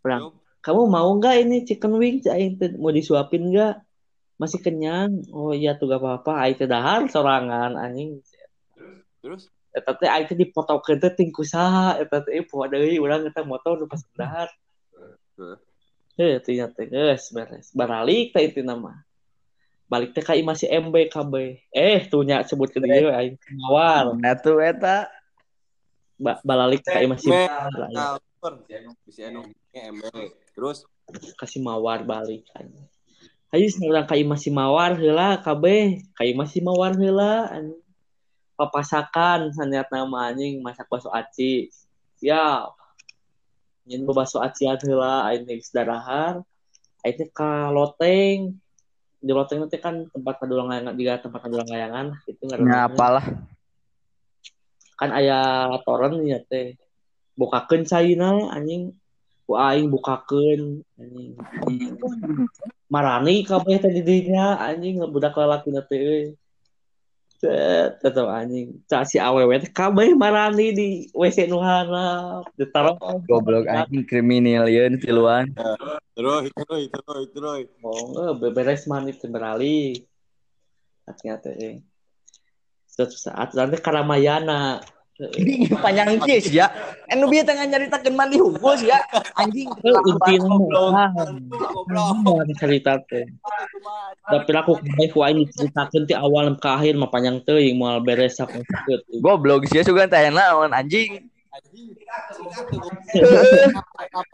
[0.00, 0.40] Urang.
[0.64, 2.24] Kamu mau nggak ini chicken wings?
[2.24, 3.84] Aing mau disuapin nggak?
[4.40, 5.28] Masih kenyang?
[5.28, 6.40] Oh iya tuh gak apa-apa.
[6.40, 8.24] Aing teh dahar sorangan anjing.
[9.20, 13.44] Terus Eta teh aing teh dipotokeun teh tingku saha eta teh poe deui urang eta
[13.44, 14.48] motor nu pas dahar.
[16.16, 17.76] Tinya teh geus beres.
[17.76, 19.03] Baralik teh itu nama.
[19.84, 21.34] Balik imah si MB KB.
[21.70, 24.16] Eh tuh nya sebutkeun ieu aing mawar.
[24.16, 25.12] Nah tuh eta
[26.14, 26.86] Ba balalik
[27.18, 27.98] si Me- Mawar, anu.
[30.54, 30.86] Terus
[31.36, 32.86] kasih mawar balik anjing.
[33.50, 35.64] Hayu urang ka imah si Mawar heula KB.
[36.14, 37.82] Ka imah si Mawar anjing.
[38.54, 41.70] Papasakan saniat nama anjing masak bakso aci.
[42.22, 42.70] Siap.
[43.90, 46.46] Nyen bakso acian heula aing geus darahar.
[47.02, 48.58] Aing ka loteng.
[49.24, 52.84] Di loteng teh kan tempat kadulang layangan juga tempat kadulang layangan itu nya ngaranna.
[52.92, 53.26] apalah.
[55.00, 55.40] kan aya
[55.82, 56.76] toren ya teh.
[57.34, 58.92] Bukakeun caina anjing.
[59.48, 61.40] Ku aing bukakeun anjing.
[62.92, 66.36] Marani kabeh teh di dinya anjing budak lalaki teh
[68.00, 68.80] tetep anjing.
[68.88, 72.48] Cak si teh kabeh marani di WC nu harap.
[72.56, 72.96] Ditaruh
[73.28, 75.52] Goblok anjing kriminal ieu tiluan.
[76.16, 77.66] terus terus terus terus.
[77.84, 80.00] Oh, beberes manit teh beralih.
[81.04, 81.84] Artinya teh.
[82.88, 84.80] Suatu saat nanti karamayana.
[85.14, 86.66] Ini panjang kieu sih ya.
[87.06, 88.98] Anu bieu tengah nyaritakeun mandi hungkul sih ya.
[89.38, 89.70] Anjing.
[89.86, 91.06] Intina
[91.70, 92.50] Goblok.
[92.58, 93.22] cerita teh.
[94.26, 98.42] Tapi aku kabeh ku aing diceritakeun ti awal ke akhir mah panjang teuing moal beres
[98.42, 98.66] sapeut.
[99.22, 101.30] Goblok sih sugan teh naon anjing.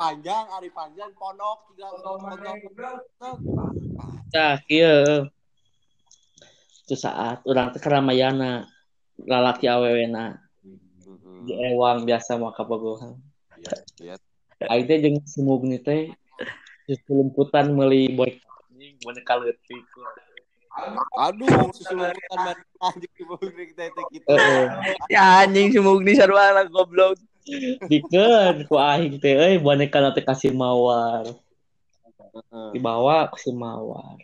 [0.00, 1.76] Panjang, hari panjang, ponok,
[4.32, 5.28] tiga kieu.
[6.88, 8.64] Itu saat urang teh karamayana
[9.28, 10.40] lalaki awewena
[11.48, 13.16] ewang biasa mah kabogohan.
[14.00, 14.16] Iya.
[14.68, 16.12] Aing teh jeung sumugni teh
[16.84, 18.36] justru lumputan meuli boy
[18.68, 19.84] anjing boneka leutik.
[21.16, 24.32] Aduh, susu lumputan main anjing di bawah kita itu kita.
[25.08, 27.16] Ya anjing sumugni sarua goblok.
[27.88, 31.24] Dikeun ku aing teh euy boneka teh kasih mawar.
[32.76, 34.20] Dibawa ku si mawar.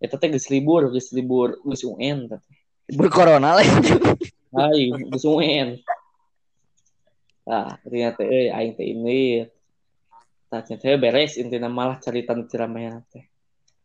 [0.00, 2.40] Eta teh geus libur, geus libur, geus UN teh.
[2.88, 3.68] Berkorona lah.
[4.50, 5.78] Aing geus UN.
[7.46, 9.46] Nah, ternyata euy aing teh ini.
[10.50, 13.30] Tah teh beres intina malah cerita nu ciramayan teh.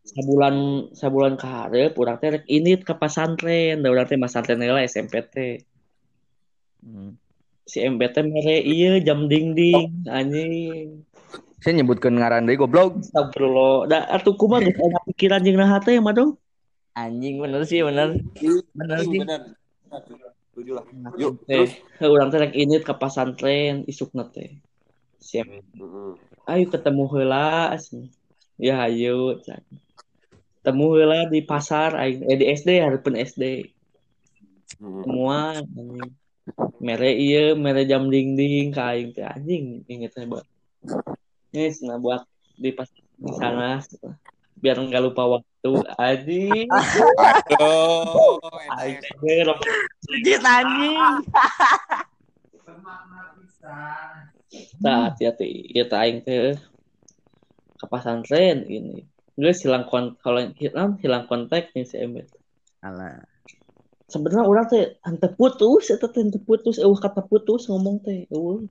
[0.06, 4.82] Sabulan sabulan ka hareup urang teh rek init ka pasantren, da urang teh pasantren heula
[4.86, 5.62] SMP teh.
[7.66, 11.06] Si MB teh mere ieu jam dingding anjing.
[11.62, 13.02] Saya nyebutkeun ngaran deui goblok.
[13.02, 13.90] Astagfirullah.
[13.90, 16.38] Da atuh kumaha geus aya pikiran jeung naha teh mah dong.
[16.94, 18.18] Anjing bener sih bener.
[18.74, 19.22] Bener sih.
[19.22, 19.54] Bener.
[20.56, 20.86] Setuju lah.
[21.20, 22.08] Yuk, Teh, terus.
[22.08, 24.56] urang teh rek init ka pasantren isukna teh.
[25.20, 25.52] Siap.
[26.48, 28.08] Ayo ketemu heula asli.
[28.56, 29.60] ya ayo can.
[30.64, 33.70] ketemu heula di pasar eh di SD hareupeun SD
[34.80, 36.10] semua anjing
[36.82, 40.48] mere ieu mere jam dingding ka aing teh anjing inget teh buat
[41.86, 42.26] nah buat
[42.58, 43.84] di pas di sana
[44.58, 45.55] biar nggak lupa waktu
[45.98, 48.38] anjing Aduh,
[48.78, 49.14] aing enak.
[49.22, 49.60] teh rok
[50.12, 51.26] Legit anjing.
[54.80, 55.74] Nah, hati-hati.
[55.74, 56.54] Ya tak aing teh
[57.76, 59.04] ke pasantren ini.
[59.36, 62.30] Geus hilang kon kalau hilang hilang kontak nih si Emet.
[62.86, 63.20] Alah.
[64.06, 68.30] Sebenarnya orang teh henteu putus, teh henteu putus, eueuh kata putus ngomong teh.
[68.32, 68.64] Eueuh.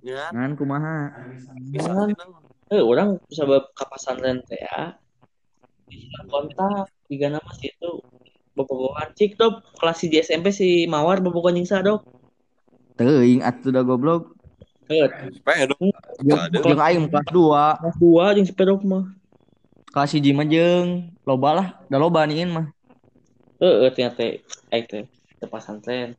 [0.00, 1.12] Ya, Ngan kumaha?
[1.68, 2.16] bisa Ngan.
[2.72, 4.96] Eh, orang sabab ka pasantren teh ya.
[5.88, 8.04] Hilang kontak, tiga nama sih itu
[8.52, 12.04] bobogohan cik dok kelas di SMP si Mawar bobogohan jeung sa dok.
[12.98, 14.34] Teuing atuh da goblok.
[14.88, 15.68] Eh, Sepeda.
[15.68, 15.76] Ada.
[16.64, 17.80] Jeung aing kelas 2.
[17.80, 19.04] kelas dua jeung sepedok mah.
[19.92, 22.66] Kelas 1 mah jeung loba lah, da loba aniin mah.
[23.62, 24.24] Heeh, ternyata
[24.74, 26.18] aing teh di pesantren.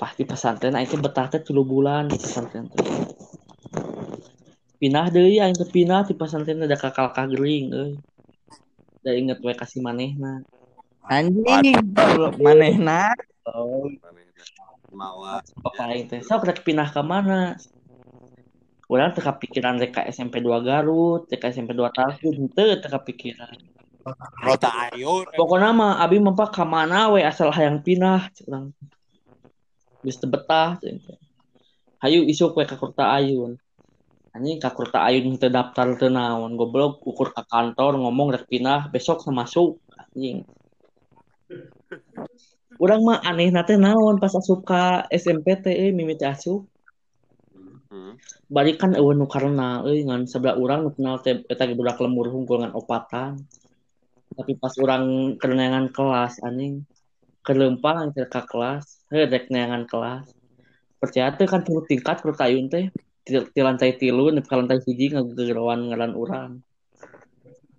[0.00, 2.84] Pas di pesantren aing teh betah teh 3 bulan di pesantren teh.
[4.80, 7.92] Pindah deui aing teh pindah di pesantren ada kakal kagering euy.
[9.00, 10.44] Da inget we kasih manehna.
[11.08, 11.80] Anjing.
[12.36, 13.16] Manehna.
[13.48, 13.88] Oh,
[14.90, 15.40] Mawar.
[15.62, 17.54] bapak aing teh sok rek pindah ka mana?
[18.90, 22.90] Urang teu kapikiran rek ka SMP 2 Garut, rek ka SMP 2 Tahun, teu teu
[22.90, 23.54] kapikiran.
[24.42, 25.30] Rota Ayun.
[25.30, 28.28] Pokoknya mah abi mah pak ka mana we asal hayang pindah.
[30.02, 30.76] Geus teu betah.
[32.02, 33.56] Hayu isuk we ka Kurta Ayun.
[34.30, 38.86] Anjing ka Kurta Ayun teu daftar teu naon, goblok ukur ka kantor ngomong rek pindah
[38.94, 40.46] besok sama masuk anjing.
[42.78, 46.70] Urang mah aneh nate naon pas asup ka SMP teh euy mimiti asup.
[47.90, 48.14] Hmm.
[48.46, 52.70] balikan nu karena euy ngan sebelah urang nu kenal teh eta budak lembur hungkul ngan
[52.70, 53.34] opatan
[54.30, 56.86] tapi pas urang keur neangan kelas anjing
[57.42, 60.22] kelempang ka kelas heuh rek neangan kelas
[61.02, 62.94] percaya teh kan tilu tingkat ku tayun teh
[63.30, 66.52] ti lantai tilu nepi ka lantai hiji ngagegerowan ngaran urang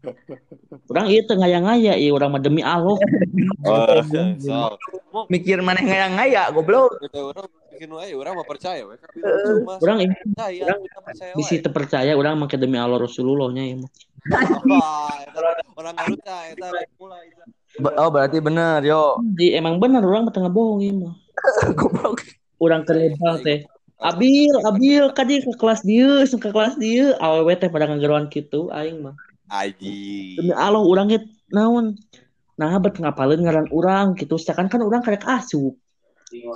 [0.90, 2.98] Urang ieu teu ngaya-ngaya ieu urang mah demi Allah.
[3.62, 4.02] Oh,
[4.42, 4.74] so.
[5.30, 6.98] Mikir maneh ngaya-ngaya goblok.
[6.98, 8.98] Udah orang bikin wae orang mah percaya we.
[9.78, 11.62] Urang ini percaya, urang kita percaya bisi wae.
[11.62, 13.92] teu percaya urang make demi Allah Rasulullah nya ieu mah.
[14.66, 15.40] Wah, eta
[15.78, 17.30] orang eta mulai
[18.02, 19.22] Oh berarti bener yo.
[19.22, 21.14] Di emang bener urang mah teu ngabohong ieu mah.
[21.78, 22.26] Goblok.
[22.58, 23.62] Urang keur lebal teh.
[24.02, 29.06] Abil, Abil kadi ke kelas dieu, ke kelas dieu, awewe teh pada ngageroan kitu aing
[29.06, 29.14] mah.
[29.52, 30.42] Aji.
[30.42, 31.22] Demi Allah urang ge
[31.54, 32.02] naon?
[32.58, 34.42] Nah, bet ngapaleun ngaran urang gitu.
[34.42, 35.78] Sedangkan kan urang karek asup.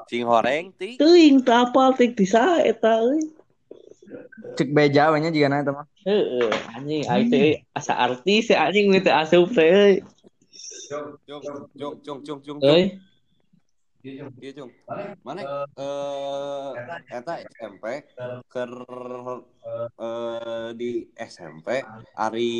[0.09, 0.95] Cing horeng ti.
[0.95, 3.29] Teuing teu apal teh di saha eta euy.
[4.55, 5.85] Cek beja we nya jigana eta mah.
[6.07, 9.93] Heeh, anjing aing teh asa artis ya anjing teh asup teh euy.
[10.89, 11.41] Jong, jong,
[11.75, 12.59] jong, jong, jong, jong.
[14.05, 14.71] Iya, jong.
[15.25, 15.41] Mana
[15.73, 16.69] eh
[17.09, 18.05] eta SMP
[18.53, 18.71] ker
[19.97, 21.81] eh di SMP
[22.13, 22.51] Ari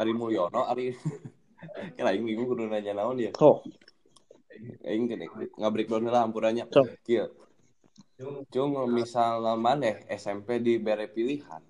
[0.00, 0.96] Ari Mulyono Ari
[1.92, 3.36] Kira aing bingung kudu nanya naon ya.
[3.36, 3.68] kok
[4.88, 5.28] Aing gini
[5.60, 6.64] ngabrik down lah ampurannya.
[7.04, 7.28] Kieu.
[8.48, 11.60] Cung misalnya maneh SMP di bere pilihan.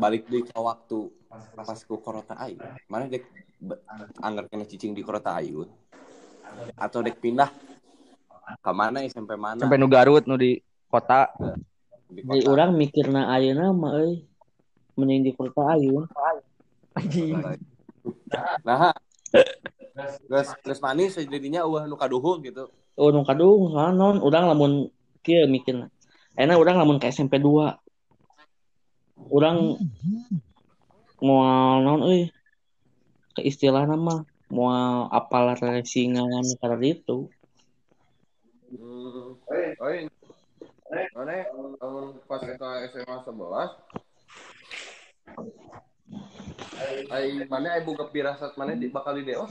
[0.00, 2.56] Balik di ke waktu pas ku Korota Ayu.
[2.88, 3.24] Mana dek
[4.20, 5.68] anggar kena cicing di Korota Ayu
[6.74, 7.52] atau dek pindah
[8.58, 9.62] ke mana SMP mana?
[9.62, 10.58] Sampai nu Garut nu di
[10.90, 11.30] kota.
[12.10, 12.50] di di kota.
[12.50, 14.26] urang mikirna ayeuna mah euy.
[14.98, 16.04] Mending di Kota Ayun.
[18.66, 18.90] Nah,
[20.00, 22.66] Terus terus manis jadinya eueuh nu kaduhung gitu.
[22.98, 24.90] Oh, nu kadung naon urang lamun
[25.22, 25.86] kieu mikirna.
[26.34, 29.30] Ayeuna urang lamun ke SMP 2.
[29.30, 29.78] Urang
[31.22, 32.32] moal naon euy?
[33.40, 37.24] Ke istilahna mah moal apal racingan karena itu.
[38.68, 39.32] Hmm.
[39.80, 40.12] Oi.
[41.16, 41.48] Mana
[41.80, 43.80] tahun pas kita SMA 11
[47.08, 49.48] Ai mana ai boga pirasat mana di bakal di deos?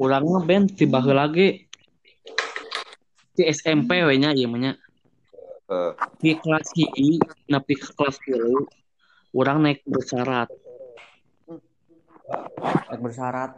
[0.00, 1.68] Urang mah ben tiba ge
[3.36, 4.72] di SMP we nya ieu mah nya.
[6.16, 10.48] Di kelas hiji nepi ke kelas 3 urang naik bersyarat.
[12.88, 13.50] Naik bersyarat.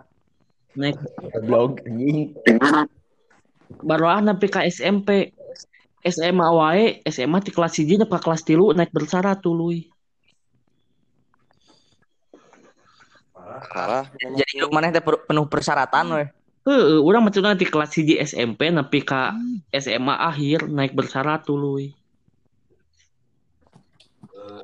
[0.73, 0.97] Naik
[1.33, 2.33] Goblok anjing.
[3.83, 5.33] baru ah nepi ka SMP.
[6.03, 9.93] SMA wae, SMA di kelas hiji nepi ka kelas 3 naik bersyarat tuluy.
[13.73, 14.05] parah.
[14.21, 16.25] Jadi hidup maneh teh penuh persyaratan we.
[16.63, 19.35] Heeh, urang maksudna di kelas hiji SMP nepi ka
[19.75, 21.91] SMA akhir naik bersyarat tuluy.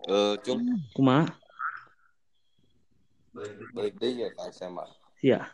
[0.09, 1.27] Eh, cung Kumaha?
[3.75, 4.87] Balik ya ke SMA.
[5.19, 5.51] Sia.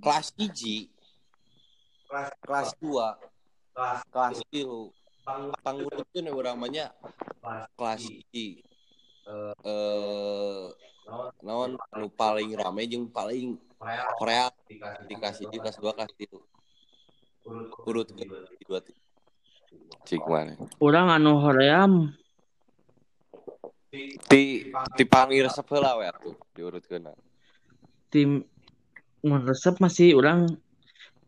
[0.00, 0.88] Kelas 1
[2.42, 2.90] kelas 2
[4.10, 4.66] kelas 3
[5.62, 6.90] pangurutkeun we urang mah nya
[7.76, 8.58] kelas 1 eh
[11.44, 11.78] naon?
[11.96, 13.60] Nu paling rame jeung paling
[14.16, 14.48] Korea.
[15.06, 16.50] Dikasih di kelas 2 kelas 3
[17.88, 18.28] urut di
[18.68, 18.84] dua
[20.04, 20.60] cik mana?
[20.82, 22.12] Urang anu hoream
[23.90, 27.10] ti ti panggil resep heula we atuh diurutkeun
[28.10, 28.46] tim
[29.22, 30.46] resep masih urang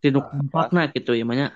[0.03, 1.49] tinu kompakna gitu ya manya.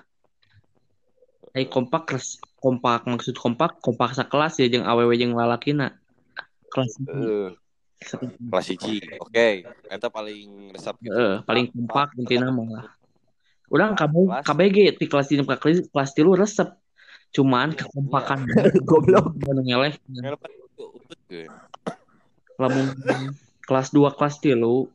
[1.51, 5.99] Ai kompak res kompak maksud kompak kompak sakelas ya jeung awewe jeung lalakina.
[6.71, 7.51] Kelas eh
[7.97, 9.47] kelas 1 oke
[9.89, 12.85] eta paling resep gitu Heeh, paling kompak intina mah lah.
[13.67, 14.45] Urang KB.
[14.47, 16.71] KBG di kelas di kelas kelas tilu resep.
[17.35, 18.47] Cuman kekompakan
[18.87, 19.35] Goblok.
[19.43, 19.99] ngeleh
[22.57, 22.93] lamun
[23.67, 24.89] kelas 2 kelas tilu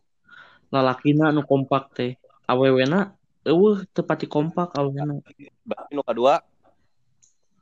[0.72, 2.12] lalakina anu kompak teh.
[2.48, 3.14] Awewena
[3.46, 5.18] eueuh teu pati kompak awewena.
[5.62, 6.42] Berarti nu kedua?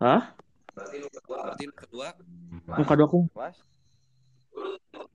[0.00, 0.32] Hah?
[0.72, 2.06] Berarti nu kedua?
[2.78, 3.60] Nu kadua ku Mas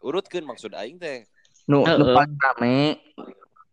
[0.05, 1.25] urutkeun maksud aing teh.
[1.65, 3.01] Nu, nu paling rame.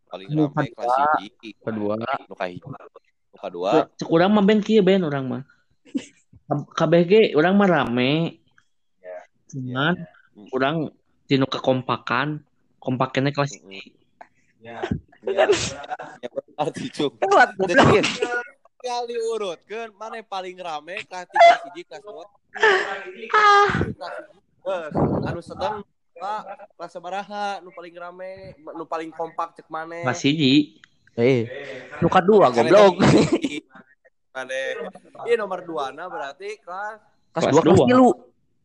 [0.08, 1.94] Paling Nu rame kelas 1 kedua.
[2.28, 3.88] Nu kahiji nu kedua.
[4.00, 5.42] Cek urang mah ben kieu ben urang mah.
[6.50, 8.41] KBG urang mah rame
[9.52, 9.94] cuman
[10.50, 10.76] urang
[11.28, 12.40] tinu kekompakan.
[12.82, 13.78] Kompakannya kelas Mm-mm.
[14.58, 14.82] ya
[16.58, 18.02] goblok.
[18.82, 21.06] kali urut kan mana yang paling rame?
[21.06, 22.26] Kelas tiga hiji kelas dua.
[25.30, 25.86] Anu sedang
[26.18, 26.42] pak
[26.74, 30.02] kelas sabaraha nu paling rame nu paling kompak cek mana?
[30.02, 30.82] Kelas hiji
[31.14, 31.44] Eh,
[32.02, 32.98] nu kadua goblok.
[34.34, 34.60] Mana?
[35.28, 36.98] Iya nomor dua nah berarti kelas
[37.32, 38.12] Kelas 2 kelas dua.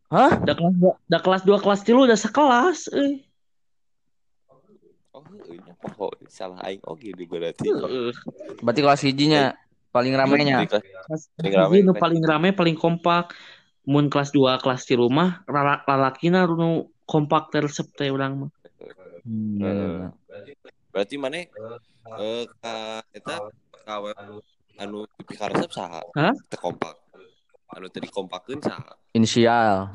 [0.08, 0.16] 3.
[0.16, 0.32] Hah?
[0.40, 3.24] da kelas dua da kelas dua kelas tilu udah sekelas eh
[5.12, 8.12] oh ini oh salah aing oh gini berarti Heeh.
[8.64, 9.44] Berarti kelas hijinya
[9.90, 10.64] paling ramenya.
[10.64, 13.32] Kelas- Paling hiji rame, paling rame paling kompak
[13.84, 18.52] mun kelas dua kelas tilu mah lala- lalakina nu kompak tersep teh urang mah
[19.28, 20.08] Hmm, iya, iya.
[20.88, 22.76] berarti mana eh ka
[23.12, 23.44] eta
[23.84, 24.12] kawe
[24.80, 26.32] anu pipi karesep saha Hah?
[26.48, 26.96] teu kompak
[27.74, 29.92] anu tadi kompakeun saha Inisial.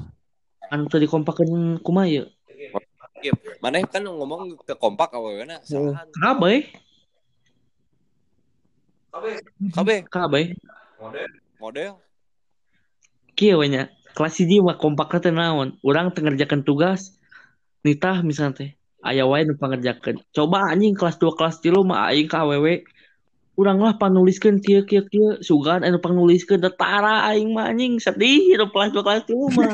[0.68, 2.29] anu tadi kompakeun kumaha
[3.23, 6.75] Iya, mana kan ngomong teu kompak awalnya saha kabeh
[9.73, 10.45] kabeh kabeh
[11.61, 12.01] model.
[13.39, 13.89] Kieu we nya?
[14.12, 15.79] Kelas hiji mah kompakna teh naon?
[15.87, 17.16] Urang teu ngerjakeun tugas
[17.87, 18.70] nitah misalnya teh.
[19.03, 20.23] Aya wae nu pangerjakeun.
[20.31, 22.87] Coba anjing kelas 2 kelas 3 mah aing ka awewe
[23.53, 28.01] urang lah panuliskeun kieu kieu kieu sugan anu panuliskeun da tara aing mah anjing.
[28.01, 29.73] Sedih hidup kelas 2 kelas 3 mah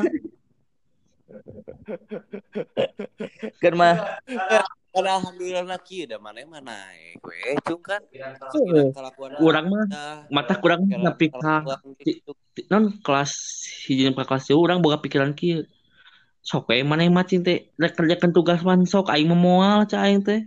[3.63, 3.95] Kan mah.
[4.89, 8.91] Kan alhamdulillah na kieu da mana mah naik we cung kan Heeh.
[8.91, 9.85] kelakuan urang mah.
[10.27, 12.35] mata kurang tapi ka gitu
[12.67, 13.31] non kelas
[13.87, 15.63] hiji ka kelas 3 urang boga pikiran kieu
[16.43, 17.71] sok we maneh mah cing teh?
[17.79, 20.43] Rek kerjakeun tugas man sok aing mah moal ca aing teh.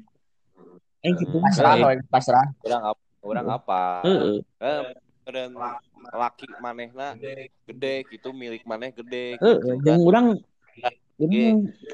[1.01, 2.47] Aing kitu pasrah, pasrah.
[2.63, 4.03] orang apa orang apa?
[4.05, 4.37] Heeh.
[4.61, 4.83] Eh
[5.23, 5.55] dan
[6.11, 7.15] laki manehna
[7.63, 10.27] gede gitu milik maneh gede Heeh, gitu jeung kan urang
[11.23, 11.47] urang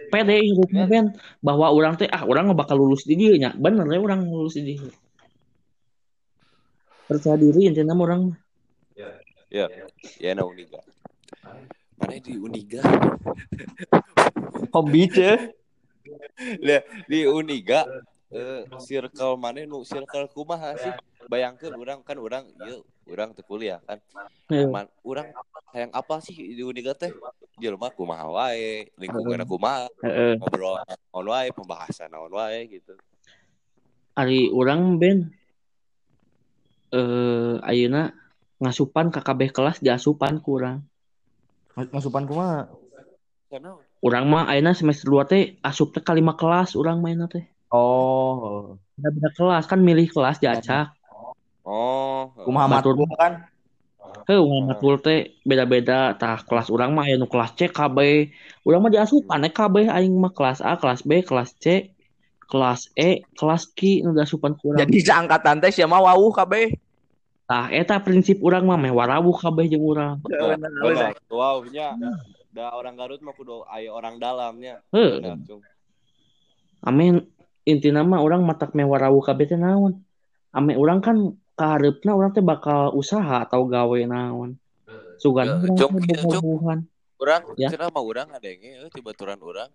[0.09, 1.13] pede hidupnya Ben.
[1.45, 4.57] Bahwa urang teh ah urang mah bakal lulus di dieu nya bener ya urang lulus
[4.57, 4.89] di dieu
[7.05, 8.39] percaya diri intinya mah urang mah.
[9.49, 10.81] Ya na uniga.
[11.97, 12.85] Mana di uniga?
[14.77, 15.57] Hobi ce.
[16.61, 17.85] Lihat, di uniga
[18.29, 20.93] eh, circle mana nu circle kumaha sih
[21.27, 22.79] bayangkan orang kan orang iya
[23.11, 23.99] orang teu kuliah kan.
[24.53, 24.71] Heeh.
[24.71, 25.35] Man, orang
[25.75, 27.11] sayang apa sih di uniga teh?
[27.59, 29.91] Jelema kumaha wae lingkungan kumaha?
[30.07, 30.39] Heeh.
[30.39, 32.95] Ngobrol naon wae pembahasan naon wae gitu.
[34.15, 35.35] Ari urang Ben.
[36.95, 38.15] Eh ayeuna
[38.63, 40.87] ngasupan ka kabeh kelas diasupan ku urang.
[41.75, 42.71] Ngasupan kumaha?
[43.49, 47.49] karena urang mah ayeuna semester 2 teh asup teh ka lima kelas urang mainna teh.
[47.73, 48.77] Oh.
[48.99, 50.98] beda-beda kelas kan milih kelas diacak
[51.69, 53.45] oh Kumaha matur kan?
[54.29, 58.29] Urang matul teh beda-beda tah kelas urang mah aya nu kelas C KB.
[58.65, 61.93] Urang mah diasupan eh KB aing mah kelas A, kelas B, kelas C,
[62.45, 64.85] kelas E, kelas Q nu diasupan ku urang.
[64.85, 66.77] Jadi seangkatan teh sia mah wawuh kabeh.
[67.49, 70.21] Tah eta prinsip urang mah meh warawuh kabeh jeung urang.
[71.33, 71.97] wow nya
[72.53, 75.65] da orang Garut mah kudu aya orang dalamnya cung
[76.85, 77.25] amin
[77.65, 80.05] intina mah urang matak meh warawuh kabeh teh naon.
[80.53, 84.55] Ame urang kan kahareupna urang teh bakal usaha atau gawe naon.
[85.19, 85.91] Sugan Cok.
[85.99, 86.87] bobogohan.
[87.19, 87.67] Orang, Ya.
[87.67, 89.67] cenah mah orang ada yang eh tibaturan orang.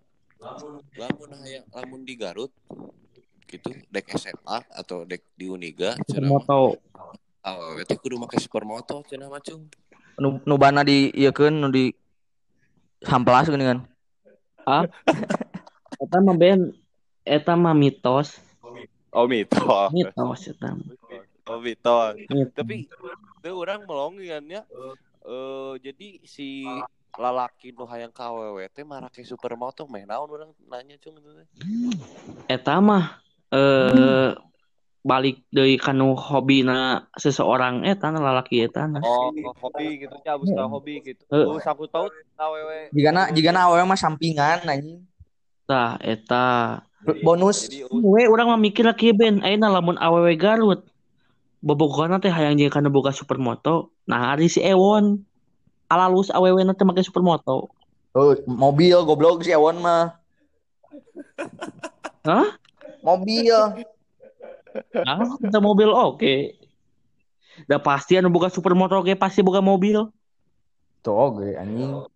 [0.96, 2.48] Lamun aya lamun di Garut
[3.44, 6.80] gitu dek SMA atau dek di Uniga cenah mah Moto
[7.40, 9.68] awewe teh kudu make supermoto cenah mah cung.
[10.16, 11.92] Nu nu bana di ieu keun nu di
[13.04, 13.84] hamplas geuningan.
[16.02, 16.72] eta mah Ben
[17.22, 18.40] eta mah mitos,
[19.12, 19.92] Oh mitos.
[19.92, 20.72] mitos eta.
[20.72, 20.96] mah.
[21.44, 22.16] Oh mitos.
[22.16, 22.52] Mitos.
[22.56, 22.88] Tapi
[23.44, 24.64] teu orang melongiannya
[25.24, 26.64] eh jadi si
[27.16, 31.46] lalaki nu hayang ka awewe teh marake supermoto meh naon urang nanya cung itu teh.
[32.50, 33.22] eta mah
[33.54, 34.34] eh
[35.04, 39.28] balik dari kanu hobina seseorang eta na lalaki eta na Oh,
[39.60, 41.22] hobi gitu nya abis ka hobi gitu.
[41.28, 42.08] Oh, saku tahu
[42.40, 42.88] awewe.
[42.96, 45.04] Jigana jigana awewe mah sampingan anjing.
[45.64, 47.68] tah eta Bonus.
[47.68, 50.88] Jadi we urang mah mikir lagi Ben ayeuna lamun awewe Garut
[51.64, 55.24] bobogona teh hayang jeung kana boga supermoto nah hari si Ewon
[55.88, 57.72] alalus awewe na teh make supermoto
[58.14, 60.14] Oh, mobil goblok si Ewon mah.
[62.30, 62.46] Hah?
[63.02, 63.50] Mobil.
[65.02, 66.54] ah kita mobil oke
[67.66, 70.10] Da pasti anu boga supermoto oke pasti boga mobil
[71.02, 72.06] Tuh oge anjing.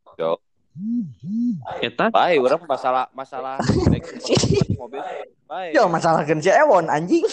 [1.82, 3.56] Eta Baik, orang masalah masalah
[3.90, 5.02] naik supermobil.
[5.48, 5.72] Baik.
[5.74, 7.24] Yo masalahkeun si Ewon anjing.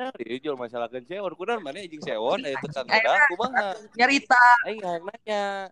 [0.00, 3.68] Nah, ieu jual masalahkeun sewon kunaon mana jeung sewon aya tekan gedak kumaha?
[3.94, 4.44] Nyarita.
[4.66, 5.68] Aing nanya.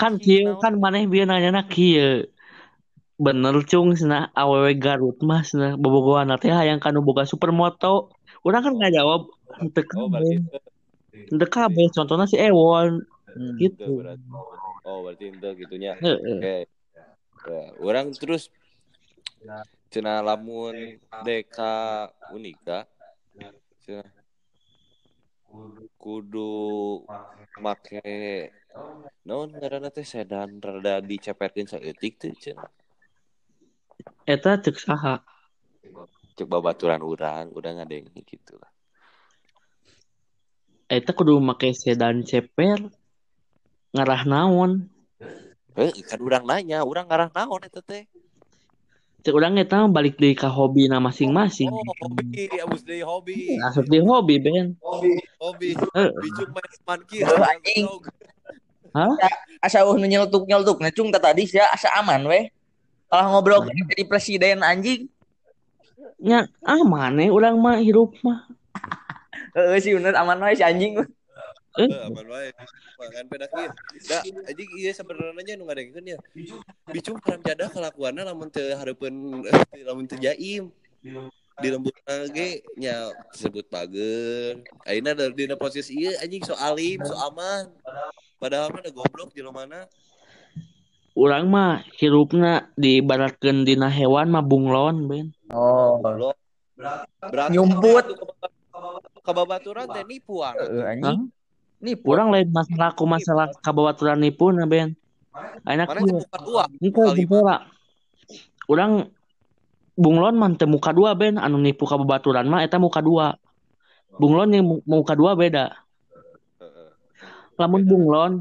[0.00, 2.26] kan kieu kan maneh bieu nanya kieu
[3.20, 8.10] bener cung cenah awewe Garut mah cenah bobogohan teh hayang kanu boga supermoto
[8.42, 10.58] urang kan ngajawab Oh, berarti kabeh itu
[11.28, 13.56] henteu kabeh contohna si Ewon Hmm.
[13.56, 14.04] itu gitu.
[14.82, 15.94] Oh, berarti itu gitunya.
[16.02, 16.66] Oke.
[17.42, 18.50] Ya, orang terus
[19.90, 22.86] cenah lamun deka unika.
[23.82, 24.22] Cenah
[26.00, 27.04] kudu
[27.60, 28.50] make
[29.28, 32.72] non ngaranna teh sedan rada dicepetkeun saeutik teh cenah
[34.26, 35.20] eta cek saha?
[36.34, 38.72] Cek babaturan urang udah ngadeng gitu lah
[40.92, 42.92] eta kudu make sedan ceper
[43.92, 44.88] ngarah naon
[45.76, 48.04] eh kan urang nanya urang ngarah naon eta teh
[49.22, 54.02] cek urang eta balik deui ka hobina masing-masing oh hobi abus deui hobi asup di
[54.02, 56.10] hobi Ben hobi Heeh.
[56.18, 57.86] bijung main mankir Eh, anjing.
[59.64, 62.52] Asa uh nyeletuk nyeletuk nah cung tadi sia asa aman weh.
[63.08, 65.08] Kalau ngobrol jadi presiden anjing.
[66.22, 68.46] nya aman eh urang mah hirup mah
[69.56, 71.00] Heeh sih bener aman wae si anjing.
[71.80, 72.50] Eh, aman wae.
[73.00, 73.70] Makan pedakir.
[74.08, 76.18] Da, anjing iya sebenarnya nu ngadengkeun ya.
[76.92, 79.44] Bicung param jadah kelakuanna lamun teu hareupeun
[79.86, 80.68] lamun teu jaim.
[81.60, 81.96] Di lembut
[82.32, 84.60] ge nya disebut pager.
[84.84, 87.72] Ayeuna da dina posisi ieu anjing so alim, so aman.
[88.36, 89.64] Padahal mah da goblok jelema
[91.12, 96.00] urang mah hirupna diibaratkeun dina hewan mah bunglon Ben Oh.
[96.00, 96.36] goblok.
[97.20, 98.04] Berarti Nyumput.
[99.22, 100.56] kababaturan teh nipuan.
[100.58, 101.30] Anjing.
[101.82, 104.94] Nih urang lain masalah ku masalah kabawaturan nipuna Ben
[105.64, 106.64] Ayeuna Mana kieu bukan dua.
[106.68, 107.56] Kali jempora.
[108.68, 108.92] Urang
[109.96, 113.36] bunglon mah teu muka dua Ben anu nipu kababaturan mah eta muka dua.
[114.12, 115.72] Bunglon yang mu- muka dua beda.
[117.56, 118.32] Lamun bunglon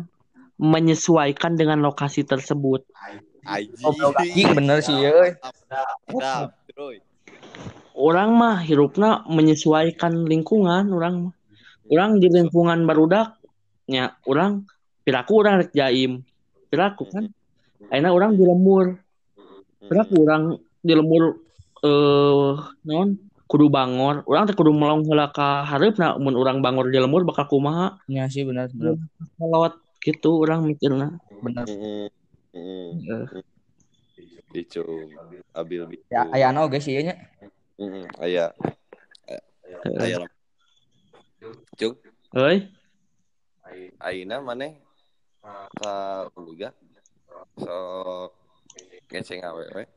[0.60, 2.84] menyesuaikan dengan lokasi tersebut.
[3.48, 4.94] Anjing bener sih
[6.76, 7.00] Troy.
[7.96, 11.34] Orang mah hirupna menyesuaikan lingkungan orang mah.
[11.92, 13.36] Orang di lingkungan barudak
[13.92, 14.64] nya orang
[15.04, 16.24] piraku orang rek jaim.
[16.72, 17.28] Piraku kan.
[17.92, 18.96] Ayeuna orang di lembur.
[19.84, 21.44] Piraku orang di lembur
[21.84, 22.56] eh
[22.88, 24.24] naon kudu bangor.
[24.24, 28.00] Orang teh kudu melong heula ka hareupna mun urang bangor di lembur bakal kumaha.
[28.08, 28.96] Ya sih bener bener
[29.36, 31.20] Lewat gitu orang mikirna.
[31.68, 32.08] Heeh.
[32.56, 33.44] Eh,
[34.52, 35.12] Bicung.
[35.52, 36.00] Abil.
[36.08, 37.16] Ya aya oge sih ieu nya.
[37.76, 38.56] Heeh, aya.
[41.42, 41.98] Cung,
[42.38, 42.70] Euy,
[43.98, 44.78] ayeuna maneh
[45.82, 46.70] ka Uliga
[47.58, 48.38] sok
[49.10, 49.90] ngeceng awewe.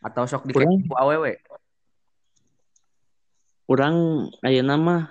[0.00, 1.36] Atau sok dikek awewe.
[3.68, 5.02] urang ayeuna mah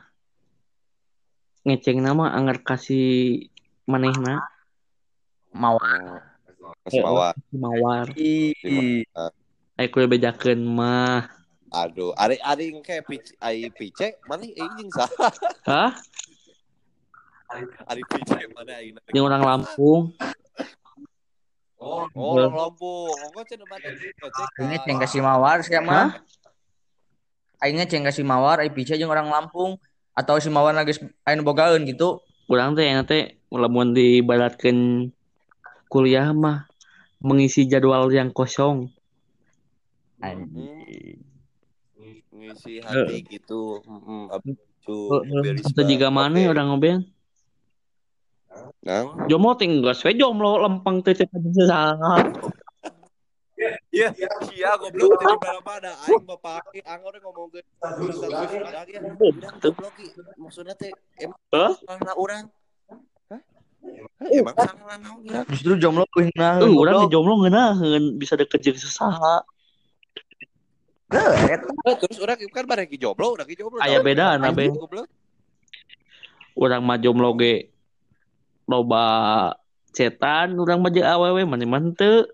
[1.70, 3.46] ngeceng nama anggar kasih
[3.86, 4.42] manehna
[5.54, 6.34] mawar.
[7.54, 8.10] mawar.
[8.18, 9.06] Ih.
[9.78, 11.43] Ayo kudu bedakeun mah.
[11.74, 15.34] Aduh, ari ari engke pic ai pice mana ieu jeung saha?
[15.66, 15.92] Hah?
[17.90, 19.02] Ari pice mana ayeuna?
[19.10, 20.14] Yang orang Lampung.
[21.82, 23.18] Oh, orang Lampung.
[23.26, 23.90] Engko cenah mana
[24.62, 26.22] Aingnya ceng kasih mawar sia mah.
[27.58, 29.82] Aingnya ceng kasih mawar, ai pice jeung orang Lampung
[30.14, 30.94] atau si mawar lagi
[31.34, 32.22] nu bogaeun gitu.
[32.54, 35.10] Urang teh enak teh lamun dibaratkeun
[35.90, 36.70] kuliah mah
[37.18, 38.94] mengisi jadwal yang kosong.
[40.22, 41.33] Anjing.
[42.44, 43.80] Ngisi hati gitu.
[43.88, 44.56] Heeh, abis
[45.64, 47.00] itu juga mana orang ngobrol.
[48.84, 52.20] Nah, Jomblo tinggal we jomblo lempeng teh saha.
[53.96, 54.12] Iya,
[54.52, 55.92] iya goblok jadi mana-mana.
[56.04, 57.64] Aing bapak angor ngomongkeun
[58.04, 59.00] urusan budak ya.
[59.08, 60.12] Udah goblok ki.
[60.36, 60.92] Maksudnya teh
[61.24, 62.52] emang salah orang.
[64.20, 64.56] Emang
[65.24, 65.48] ya?
[65.48, 66.04] Justru jomblo
[66.60, 67.12] Uh, urang teh goblok.
[67.16, 69.48] jomblo ngeunaheun bisa deket jeung saha.
[71.14, 73.78] Eh, Terus orang kan bareng ki jomblo, urang ki jomblo.
[73.80, 74.66] Aya bedana, Aing Be.
[76.58, 77.70] Urang mah jomblo ge
[78.70, 79.06] loba
[79.94, 82.26] cetan urang mah jeung awewe mana mah teu.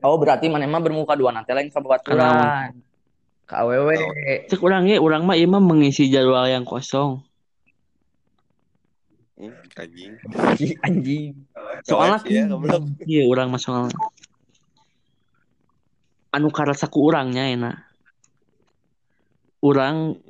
[0.00, 2.76] Oh, berarti mana mah bermuka dua nanti lain kababaturan.
[3.44, 3.96] Ka awewe.
[4.48, 7.20] Cek urang ge urang mah ieu mah mengisi jadwal yang kosong.
[9.36, 10.16] Hmm, anjing.
[10.80, 11.32] Anjing.
[11.84, 12.48] Soalnya ya,
[13.04, 13.92] iya urang mah soalnya.
[16.36, 17.76] Anu karasa ku urangnya enak.
[19.64, 20.20] Urang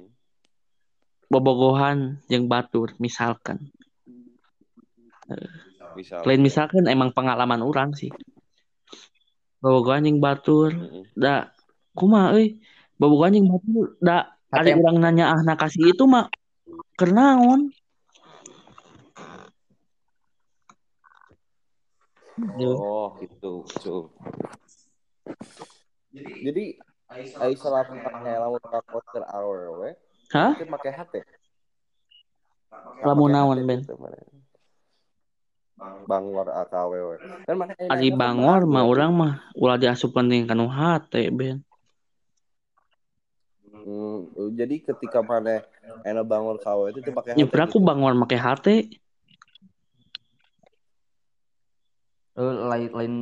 [1.26, 3.74] bobogohan jeung batur misalkan.
[5.98, 6.22] Misal.
[6.22, 8.14] Lain misalkan emang pengalaman orang sih.
[9.58, 10.70] Bobogohan jeung batur
[11.18, 11.50] da
[11.98, 12.62] kumaha euy
[13.02, 16.30] Bobogohan jeung batur da ada orang nanya ah nakasi itu mah
[16.94, 17.74] kernaon
[22.60, 23.64] Oh, gitu.
[23.64, 24.12] Cuk.
[26.24, 26.64] Jadi
[27.36, 29.90] ai selama pakai lamun quarter hour we,
[30.32, 30.52] hah?
[30.56, 31.14] Itu pakai HT.
[33.04, 33.80] lamun Pakai naon HT ben.
[36.06, 37.16] Bangor AKW we.
[37.46, 41.60] Kan mana Ari Bangor mah orang mah ulah diasup penting kanu hate ben.
[43.86, 44.26] Hmm,
[44.58, 45.62] jadi ketika mana
[46.06, 47.86] enak Bangor KW itu tuh pakai HT aku gitu.
[47.86, 48.74] Bangor make hate
[52.36, 53.14] Eh, lain lain.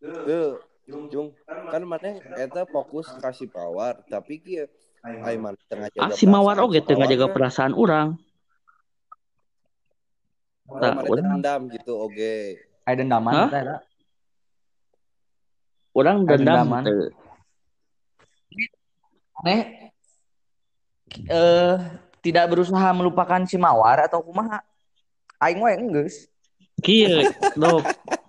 [0.00, 0.56] Tuh,
[0.88, 4.66] Jung, kan mana eta fokus kasih power, tapi kieu
[5.02, 7.34] ai mana tengah jaga ah si mawar teu ngajaga powerna.
[7.34, 8.08] perasaan orang
[10.70, 10.96] urang
[11.42, 12.62] dendam gitu oge.
[12.86, 13.48] aya dendaman Hah?
[13.50, 13.76] teh ada.
[15.90, 16.82] orang Ada dendam dendaman.
[19.42, 19.62] Neh
[21.26, 21.74] eh
[22.22, 24.62] tidak berusaha melupakan si Mawar atau kumaha?
[25.42, 26.30] Aing we geus.
[26.78, 27.26] kieu
[27.58, 27.82] dok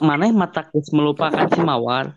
[0.00, 2.14] maneh mata geus melupakan si mawar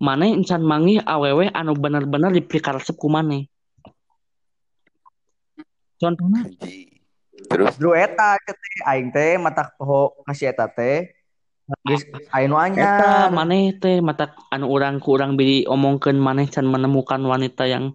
[0.00, 3.50] maneh encan manggih awewe anu bener-bener dipikaresep ku maneh
[6.00, 6.42] contohnya.
[7.50, 11.12] Terus Dru eta teh aing teh mata poho kasih eta teh.
[11.86, 13.30] Geus eta anyar.
[13.30, 17.92] maneh teh mata anu ku urang bili omongkeun maneh can menemukan wanita yang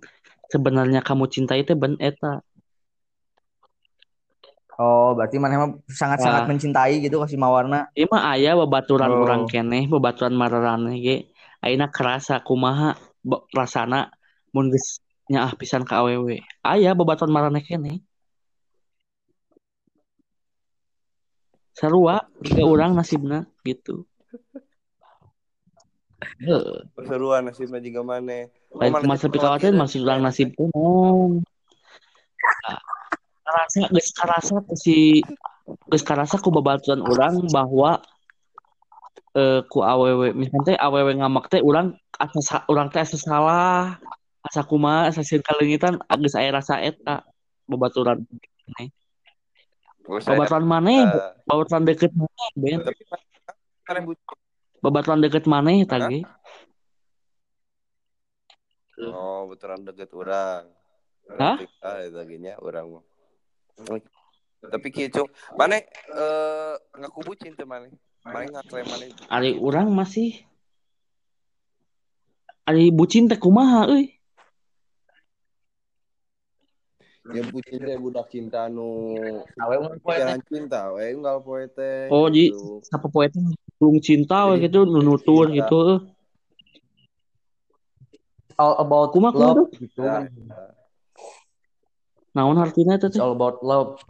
[0.47, 2.45] sebenarnya kamu cintai teh ben eta
[4.76, 6.49] Oh, berarti maneh mah sangat-sangat Wah.
[6.51, 7.88] mencintai gitu kasih Mawarna.
[7.95, 9.23] ieu mah aya babaturan Oh.
[9.23, 11.17] urang keneh babaturan mararane ge
[11.63, 12.99] ayeuna kerasa kumaha
[13.55, 14.11] rasana
[14.51, 14.99] mun geus
[15.32, 18.03] nyaah pisan ka awewe aya babaturan mararane keneh
[21.71, 24.03] sarua ke urang nasibna gitu
[26.95, 28.47] perseruan nasibnya juga mana.
[28.76, 30.51] lain cuma sepi khawatir maksud urang nasib
[32.65, 32.78] Nah,
[33.46, 35.22] karasa geus karasa si
[35.89, 38.02] geus karasa ku babaturan urang bahwa
[39.38, 44.02] eh, ku awewe misalnya teh awewe ngamak teh urang asa sa- urang teh asa salah
[44.41, 47.22] asa kumaha asa sieun kalengitan geus aya rasa eta
[47.70, 48.26] babaturan
[50.26, 51.06] babaturan maneh
[51.46, 52.82] babaturan deket maneh ben
[53.86, 54.38] kan bucin.
[54.82, 56.10] babaturan deket Hah?
[56.10, 56.26] ge
[58.96, 60.72] Oh, betulan deket orang.
[61.28, 61.60] Hah?
[61.84, 62.16] Ah, itu
[62.64, 63.04] orang.
[64.65, 67.86] Tapi kieu mana eh ngaku bucin teh mana?
[68.26, 69.05] Mana ngaklaim mana?
[69.30, 70.41] ari urang masih
[72.65, 74.09] ari bucin teh kumaha euy
[77.26, 78.89] Yang bucin teh budak cinta nu
[79.57, 80.21] Awe mun poe teh.
[80.21, 82.05] jangan cinta we unggal poe teh.
[82.13, 82.86] Oh, ji- Gitu.
[82.93, 83.41] apa poe teh
[83.82, 85.65] belum cinta we gitu nunutur Iya.
[85.65, 86.05] gitu
[88.55, 89.99] all about Kumaha, gitu.
[90.05, 90.23] Nah,
[92.36, 93.23] naon artinya itu It's teh?
[93.23, 94.03] all about love.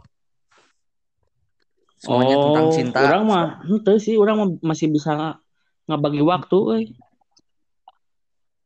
[2.02, 2.98] Semuanya oh tentang cinta.
[3.06, 5.38] urang mah henteu sih urang mah masih bisa
[5.86, 6.84] ngabagi waktu euy.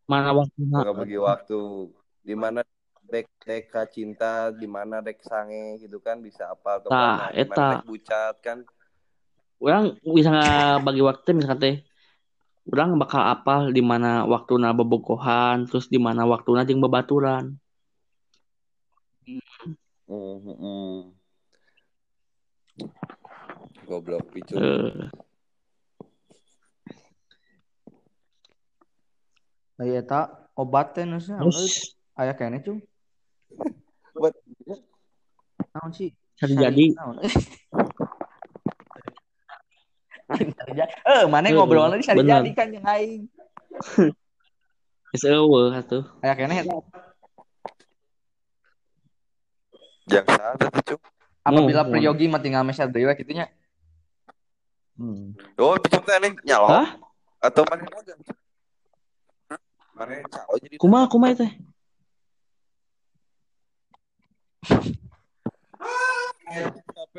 [0.09, 1.61] Mana waktunya nggak bagi waktu.
[2.25, 2.65] Di mana
[3.07, 7.79] dek dek cinta di mana dek sange gitu kan bisa apa mana eta.
[7.79, 8.65] dek bucat kan.
[9.61, 10.33] Orang bisa
[10.81, 11.77] bagi waktu misalkan teh.
[12.67, 17.61] Orang bakal apal di mana waktuna bobogohan terus di mana waktuna jeung babaturan
[20.11, 20.99] Hmm, hmm,
[23.87, 25.11] goblok picu Eh,
[29.81, 30.29] Aya eta
[30.61, 31.33] obat teh nu sih.
[31.33, 32.85] terus Aya kene cung.
[34.13, 34.37] Obat.
[35.73, 36.13] Naon sih?
[36.37, 36.85] Sari jadi.
[37.01, 37.17] Naon?
[40.31, 40.93] Aing sari jadi.
[40.93, 42.45] Eh, mana di sari bener.
[42.45, 43.23] jadi kan yang aing.
[45.11, 47.10] geus eueuh atuh Aya kene eta.
[50.13, 50.97] Yang salah picu
[51.41, 51.93] Apabila Nuhun.
[51.95, 53.47] priyogi mah tinggal meser deui we kitu nya.
[54.95, 55.33] Hmm.
[55.57, 56.89] oh picu teh nih nyalo Hah?
[57.41, 58.19] atau mana dagang
[59.91, 61.53] mana calo jadi kumaha kumaha teh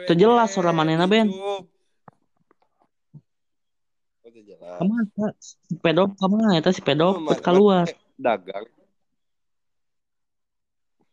[0.02, 1.28] Teu jelas suara manehna, Ben.
[1.28, 1.64] Oh,
[4.42, 4.78] jelas.
[4.78, 7.86] ke mana si pedok ke mana eta si pedok Oh, mana- keluar
[8.18, 8.66] dagang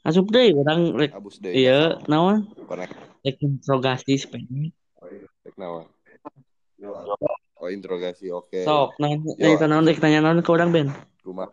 [0.08, 1.12] asup deui urang rek
[1.44, 4.72] deh naon connect rek interogasi si pedok
[5.44, 5.84] cek naon
[7.60, 9.36] oh interogasi oke sok naon Yo.
[9.36, 10.88] cerita naon rek tanya naon ke urang Ben
[11.22, 11.52] rumah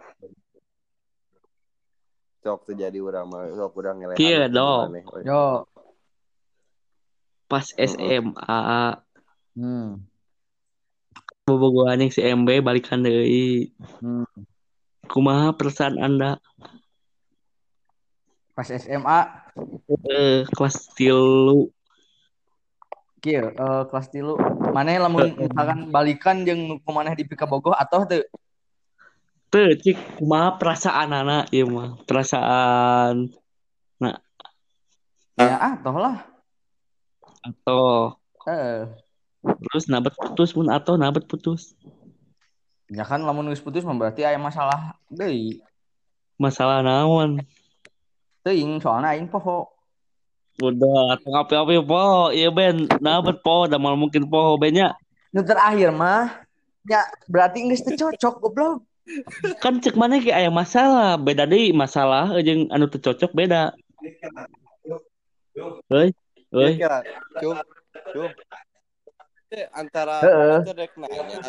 [2.45, 4.93] sok terjadi orang mah sok urang ngelehan Kieu, ke dong.
[5.25, 5.65] Yo.
[7.49, 9.01] pas SMA
[9.55, 10.03] Hmm.
[11.47, 13.71] bobogoh anjing si MB balikan deui.
[14.03, 14.27] Hmm.
[15.07, 16.43] Kumaha perasaan Anda?
[18.55, 19.19] Pas SMA
[20.09, 21.69] Eh, kelas tilu.
[23.21, 24.37] kieu eh, kelas tilu.
[24.69, 28.21] Mana lamun misalkan balikan jeung nu kumaneh di Pika Bogoh atau teu?
[29.49, 31.97] Teu cik kumaha perasaan anak ieu mah.
[32.05, 33.33] Perasaan
[35.35, 36.17] ya ah toh lah.
[37.43, 38.15] Atau
[38.47, 38.87] eh.
[39.45, 41.77] Terus nabet putus pun atau nabet putus.
[42.85, 45.61] ya kan lamun geus putus mah berarti aya masalah deui.
[46.37, 47.41] Masalah naon?
[48.45, 49.65] Teuing soalna aing poho
[50.55, 52.31] Udah, atau ngapi-ngapi po.
[52.31, 54.95] Iya Ben, nabet po, udah mal mungkin po bennya.
[55.35, 56.31] nu terakhir mah
[56.87, 58.79] ya berarti teu cocok goblok
[59.59, 63.75] Kan cek mana ki aya masalah, beda deui masalah jeung anu teu cocok beda.
[67.43, 68.31] Cum.
[69.51, 70.23] Eh, antara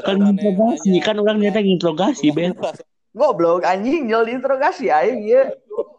[0.02, 2.58] Kan interogasi, kan orang nyata interogasi Ben.
[3.16, 5.95] goblok anjing jol diinterogasi aing ieu Heeh,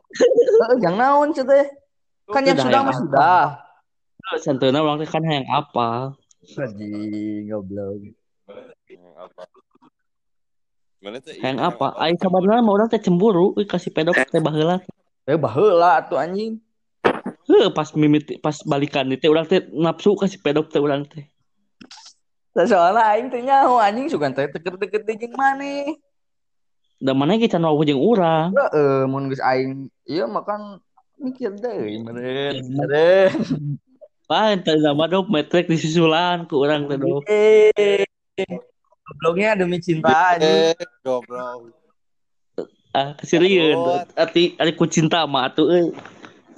[0.84, 1.66] yang naon cenah teh
[2.34, 3.46] kan yang Sudah, mah sudah
[4.44, 6.12] Santeuna orang teh kan yang apa?
[6.44, 8.12] anjing goblok
[8.88, 9.44] Yang apa?
[10.98, 11.36] Mana tuh?
[11.38, 11.88] Yang apa?
[11.96, 14.84] Ai sabarna mah orang teh cemburu, kasih pedok teh baheula.
[15.28, 16.60] eh baheula atuh anjing
[17.48, 21.24] Heuh, pas mimiti pas balikan teh urang teh nafsu kasih pedok teh urang teh.
[22.52, 25.96] Tah soalna aing teh nyaho anjing sugan teh deket-deket jeung maneh
[26.98, 28.52] Da mana can wawuh jeung urang.
[28.52, 30.62] heeh mun geus aing ieu mah kan
[31.20, 33.32] mikir deui meureun Ya, meureun
[34.28, 37.24] Wah, ente zaman dok metrik disusulan ku urang teh dok.
[37.32, 38.04] eh
[39.08, 41.72] gobloknya demi cinta anjing Eh, goblok.
[42.92, 44.04] Ah, serius.
[44.20, 45.96] Arti ari ku cinta mah atuh euy.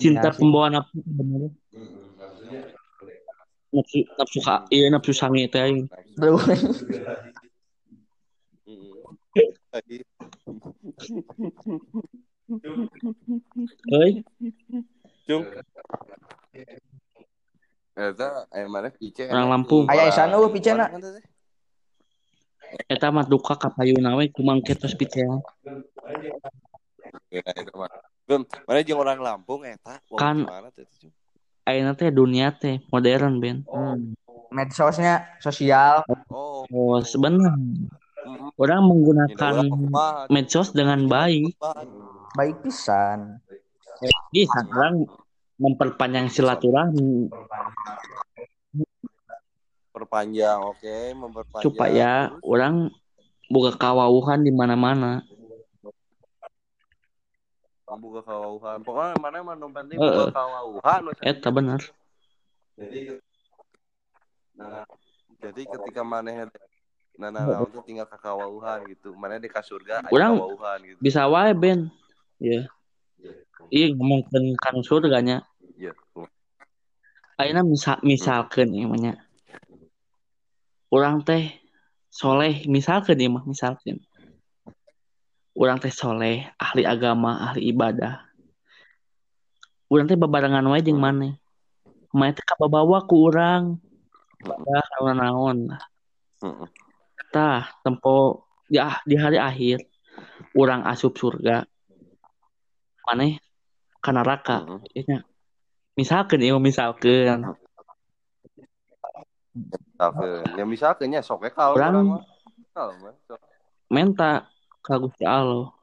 [0.02, 1.50] Cinta Iya pembawa nafsu sebenarnya.
[3.70, 5.86] Nafsu nafsu ka, iya nafsu sange teh aing.
[12.50, 14.26] Euy,
[15.30, 15.45] Cum.
[17.93, 19.30] Eta aya mana pice?
[19.30, 19.86] Orang Lampung.
[19.86, 20.89] Aya isana eueuh picena.
[22.86, 25.26] eta mah duka ka payuna we kumang ketos picea.
[27.30, 27.89] Ya, itu mah.
[28.66, 30.02] Mana jeung orang Lampung eta?
[30.18, 30.50] Kan-?
[31.70, 33.62] Ayeuna teh dunia teh modern Ben.
[33.70, 34.18] Hmm.
[34.50, 36.02] Medsosnya sosial.
[36.34, 37.54] Oh, Oh, sebenarnya
[38.58, 39.56] orang menggunakan
[40.30, 41.58] medsos dengan baik.
[42.38, 43.42] Baik pisan.
[44.30, 45.04] Bisa orang
[45.60, 47.28] memperpanjang silaturahmi
[49.90, 51.66] Perpanjang, oke, memperpanjang.
[51.68, 52.40] supaya Terus?
[52.48, 52.76] orang
[53.52, 55.26] boga kawauhan di mana-mana.
[58.00, 61.02] buka kawauhan pokoknya mana mah nu penting buka kawauhan.
[61.20, 61.82] Eta bener.
[65.42, 66.48] jadi ketika mana
[67.20, 70.80] nah nah nah untuk tinggal ke kawauhan gitu mana di ka surga aya Urang kawauhan
[70.88, 71.92] gitu Bisa wae Ben.
[72.40, 72.72] Ya.
[73.70, 75.44] Iya ngomongkeun kan surganya.
[75.76, 75.92] iya
[77.40, 79.14] Ayeuna misal misalkeun ieu mah nya.
[80.92, 81.60] Urang teh
[82.08, 84.00] soleh misalkeun ieu mah misalkeun.
[85.60, 88.24] Urang teh soleh, ahli agama, ahli ibadah.
[89.92, 91.36] Urang teh babarengan wae jeung maneh.
[92.16, 93.76] Maneh teh kababawa ku urang.
[94.40, 95.76] Tah naon-naon.
[96.40, 96.68] Heeh.
[97.36, 98.48] Tah tempo
[98.80, 99.84] ah- di hari akhir
[100.56, 101.68] urang asup surga.
[103.10, 103.41] Maneh
[104.05, 104.70] ka neraka.
[104.70, 105.01] Heeh.
[105.01, 105.20] Ieu nya.
[105.97, 107.57] Misalkeun ieu misalkeun.
[109.57, 111.74] misalkeun ya misalkeun nya sok we kalau
[112.78, 113.41] sok.
[113.89, 114.45] menta
[114.86, 115.74] ka Gusti Allah.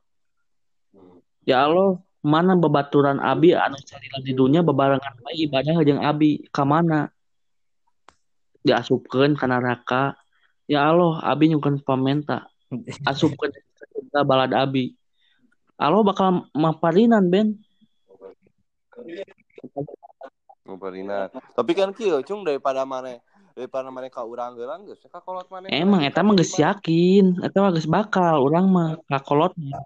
[1.42, 6.62] Ya Allah, mana babaturan abi anu carita di dunia bebarengan wae ibadah jeung abi ka
[6.62, 7.10] mana?
[8.62, 10.14] Diasupkeun ka neraka.
[10.70, 12.46] Ya Allah, abi nyukeun pamenta.
[13.10, 14.94] Asupkeun ka surga balad abi.
[15.76, 17.56] Allah bakal maparinan Ben.
[20.66, 23.22] ngumpulina tapi kan kieu cung daripada mana
[23.54, 27.62] daripada mana ka urang geurang geus ka kolot mana Emang eta mah geus yakin, eta
[27.62, 29.80] mah geus bakal urang mah kakolotnya.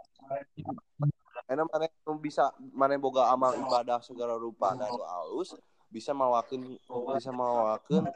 [1.47, 1.86] Enak mana
[2.18, 5.55] bisa mana boga amal ibadah segala rupa dan alus
[5.91, 6.78] bisa mawakeun
[7.14, 8.07] bisa mawakeun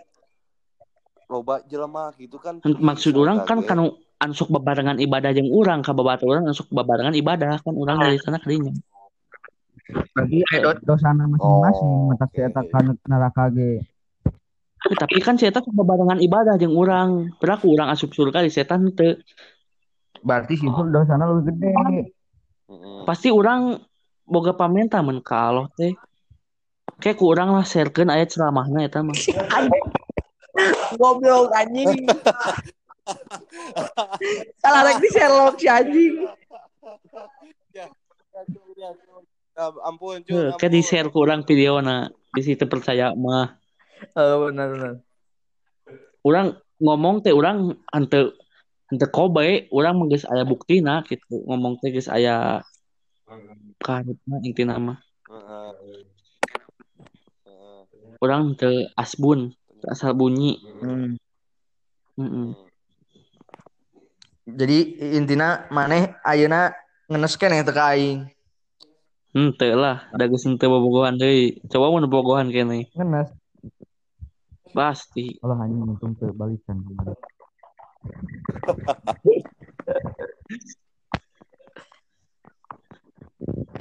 [1.34, 3.66] loba jelema gitu kan Maksud orang kan Ge.
[3.66, 3.84] kanu
[4.22, 8.46] ansuk bebarengan ibadah jeung urang ka babaturan ansuk bebarengan ibadah kan urang dari sana ke
[8.46, 8.70] dinya.
[10.14, 10.38] Berarti
[10.86, 12.40] dosana masing-masing Oh, matak oke.
[12.40, 12.78] eta ka
[13.10, 13.82] neraka ge.
[14.84, 17.34] Tapi, tapi kan sok bebarengan ibadah jeung urang.
[17.42, 19.18] Berarti urang asup surga di setan teu.
[20.24, 21.72] Berarti situ dosana lebih gede.
[23.04, 23.76] Pasti urang
[24.24, 25.92] boga pamenta mun ka Allah teh.
[26.96, 29.12] Kayak ku urang lah sharekeun aya ceramahna eta mah.
[30.98, 32.06] Goblok anjing.
[34.62, 36.14] Salah rek di Sherlock si anjing.
[39.54, 40.34] Ah, ampun, Cun.
[40.34, 43.54] Heuh, Kayak di share kurang video na di situ percaya mah.
[44.18, 44.94] Oh, benar benar.
[46.26, 48.34] Orang ngomong teh orang hante
[48.90, 51.46] hante kobe, orang mah geus aya buktina gitu.
[51.46, 52.66] Ngomong teh geus aya
[53.78, 54.98] kaharupna intina mah.
[55.30, 55.70] Heeh.
[57.46, 57.80] Heeh.
[58.18, 59.54] Orang teu asbun,
[59.88, 60.60] asal bunyi.
[60.80, 61.16] Hmm.
[62.14, 62.48] Heeh.
[64.44, 64.78] Jadi
[65.16, 66.76] intina maneh ayeuna
[67.08, 68.28] ngenes keneh teu ka aing.
[69.34, 71.58] Henteu lah, da geus henteu bobogohan deui.
[71.66, 72.86] Coba mun bobogohan keneh.
[72.94, 73.32] Ngenes.
[74.70, 75.40] Pasti.
[75.40, 76.82] Kalau hanya untung terbalikan.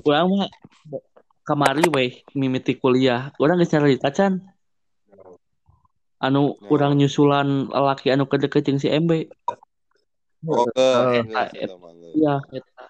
[0.07, 0.49] Urang mah
[1.43, 3.35] kamari weh mimiti kuliah.
[3.35, 4.41] Urang geus carita can.
[6.23, 6.71] Anu Ya.
[6.71, 9.27] urang nyusulan laki anu kedeket jeung si MB.
[10.47, 11.51] Oh, eta.
[12.15, 12.83] Iya, eta.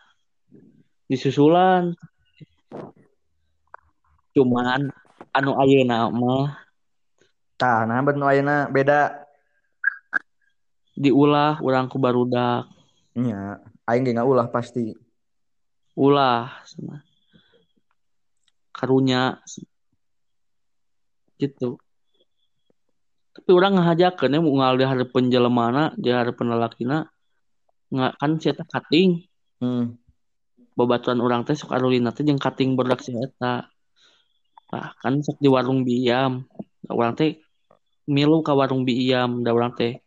[1.09, 1.97] Disusulan.
[4.37, 4.93] Cuman
[5.33, 6.61] anu ayeuna mah
[7.53, 9.25] Tah, nah bet nu ayeuna beda.
[10.93, 12.69] diulah urang ku barudak.
[13.17, 13.57] Nya,
[13.89, 14.93] aing ge ulah pasti.
[15.97, 17.01] Ulah cenah.
[18.73, 19.41] Karunya
[21.41, 21.81] gitu.
[23.33, 27.09] Tapi urang ngahajakeun ya moal di hareupeun jelemana, di hareupeun lalakina.
[27.89, 29.25] Nggak kan si eta kating.
[29.57, 29.97] Hmm.
[30.73, 33.69] babaturan orang teh sok arulina teh jeung kating berdak eta.
[34.73, 36.49] Nah, kan sok di warung biam.
[36.81, 37.37] Da urang teh
[38.09, 40.01] milu ka warung biam, da urang teh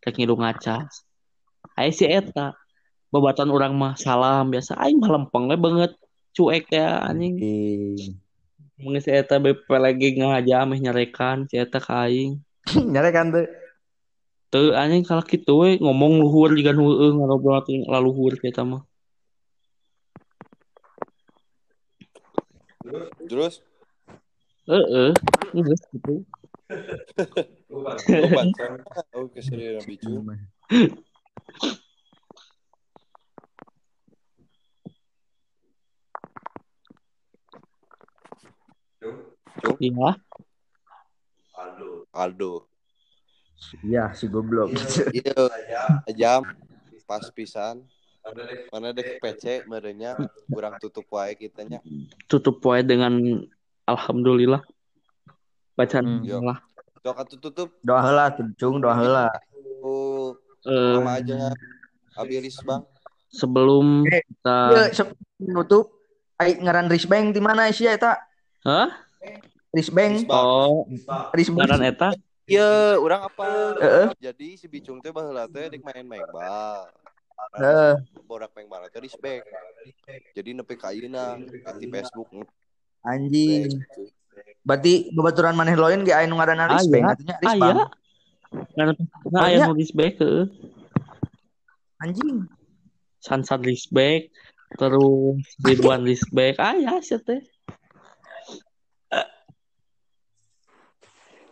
[0.00, 0.88] rek ngilu ngaca.
[1.76, 2.56] Aya si eta.
[3.12, 5.92] Babaturan orang mah salam biasa aing mah lempeng banget
[6.32, 7.36] cuek ya anjing.
[7.40, 8.16] Ih.
[8.80, 12.08] Mun si eta ngahaja meh nyarekan si eta ka
[12.92, 13.46] Nyare kan tuh.
[14.50, 18.82] Teu anjing kalau kitu we ngomong luhur jiga heueuh ngarobrol teh laluhur si eta mah.
[23.26, 23.62] Terus
[24.66, 25.14] Heeh.
[25.54, 26.26] Geus gitu.
[27.70, 28.66] lu baca.
[29.14, 30.10] Oh, keserian bicu.
[39.78, 40.10] Iya.
[42.16, 42.64] Aldo.
[43.80, 44.72] Iya, si goblok.
[45.12, 46.42] Iya, jam
[47.06, 47.84] pas pisan.
[48.74, 50.18] Mana dek PC merenya
[50.50, 51.78] kurang tutup wae kitanya.
[52.26, 53.14] tutup poe dengan
[53.86, 54.66] alhamdulillah
[55.78, 56.42] bacaan Hmm, yo.
[56.42, 56.58] lah
[57.06, 59.26] Doa tutup Doa heula tuh, Cung, doa heula.
[59.78, 60.34] oh,
[60.66, 61.54] Eh, sama aja
[62.18, 62.82] Abilis Bang.
[63.30, 65.86] sebelum Eh, kita Ieu sebelum nutup
[66.42, 68.18] ai ngaran Risbank di mana sih eta?
[68.66, 68.90] Hah?
[69.74, 70.86] Risbank, oh
[71.34, 71.58] Risbank.
[71.66, 72.10] ngaran eta
[72.46, 73.74] Iya, orang apa?
[73.82, 74.06] Heeh.
[74.22, 76.86] Jadi si Bicung teh baheula teh dek main mengbal.
[77.58, 77.98] Heeh.
[78.22, 79.50] Borak mengbal teh respect.
[80.30, 81.42] Jadi nepi ka ayeuna
[81.82, 82.30] di Facebook
[83.02, 83.82] Anjing.
[84.62, 86.78] Berarti babaturan maneh loin ge aya nu ngaranna Aya.
[86.78, 87.76] Risbank atunya aya Risbank.
[88.78, 88.96] ngaran
[89.26, 90.30] nah aya nulis baik ke
[91.98, 92.46] Anjing.
[93.18, 94.30] Sansan Risbek
[94.78, 97.42] terus Ridwan Risbek aya sih teh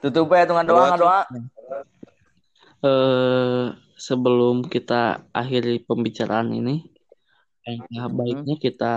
[0.04, 1.20] Tutup ya tungan doa ngadoa.
[2.84, 3.64] eh
[3.96, 6.84] sebelum kita akhiri pembicaraan ini
[7.64, 8.94] alangkah baiknya kita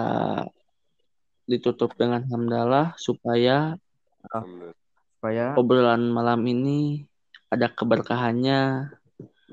[1.47, 3.79] ditutup dengan hamdalah supaya
[4.27, 7.07] Supaya obrolan malam ini
[7.47, 8.91] ada keberkahannya.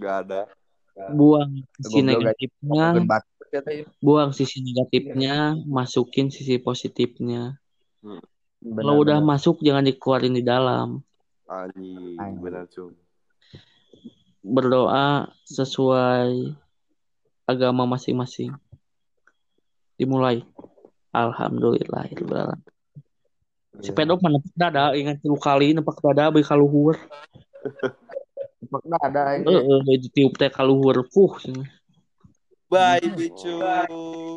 [0.02, 0.50] Gak ada.
[1.14, 2.98] buang sisi negatifnya.
[3.55, 3.62] Ya
[4.02, 7.55] buang sisi negatifnya masukin sisi positifnya.
[8.02, 9.30] Benar, kalau udah benar.
[9.38, 11.02] masuk jangan dikeluarin di dalam
[11.45, 12.64] Anjing, benar
[14.45, 16.53] berdoa sesuai
[17.49, 18.53] agama masing-masing.
[19.97, 20.45] Dimulai.
[21.14, 22.11] Alhamdulillah
[23.78, 26.99] si pedok mana dada ingat tilu kali nepak dada beuh kaluhur.
[28.66, 29.47] Pokoknya ada aja.
[29.47, 31.07] heeh ditiup teh kaluhur.
[31.07, 31.38] Puh
[32.66, 33.62] Bye, Bicung.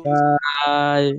[0.06, 1.18] bye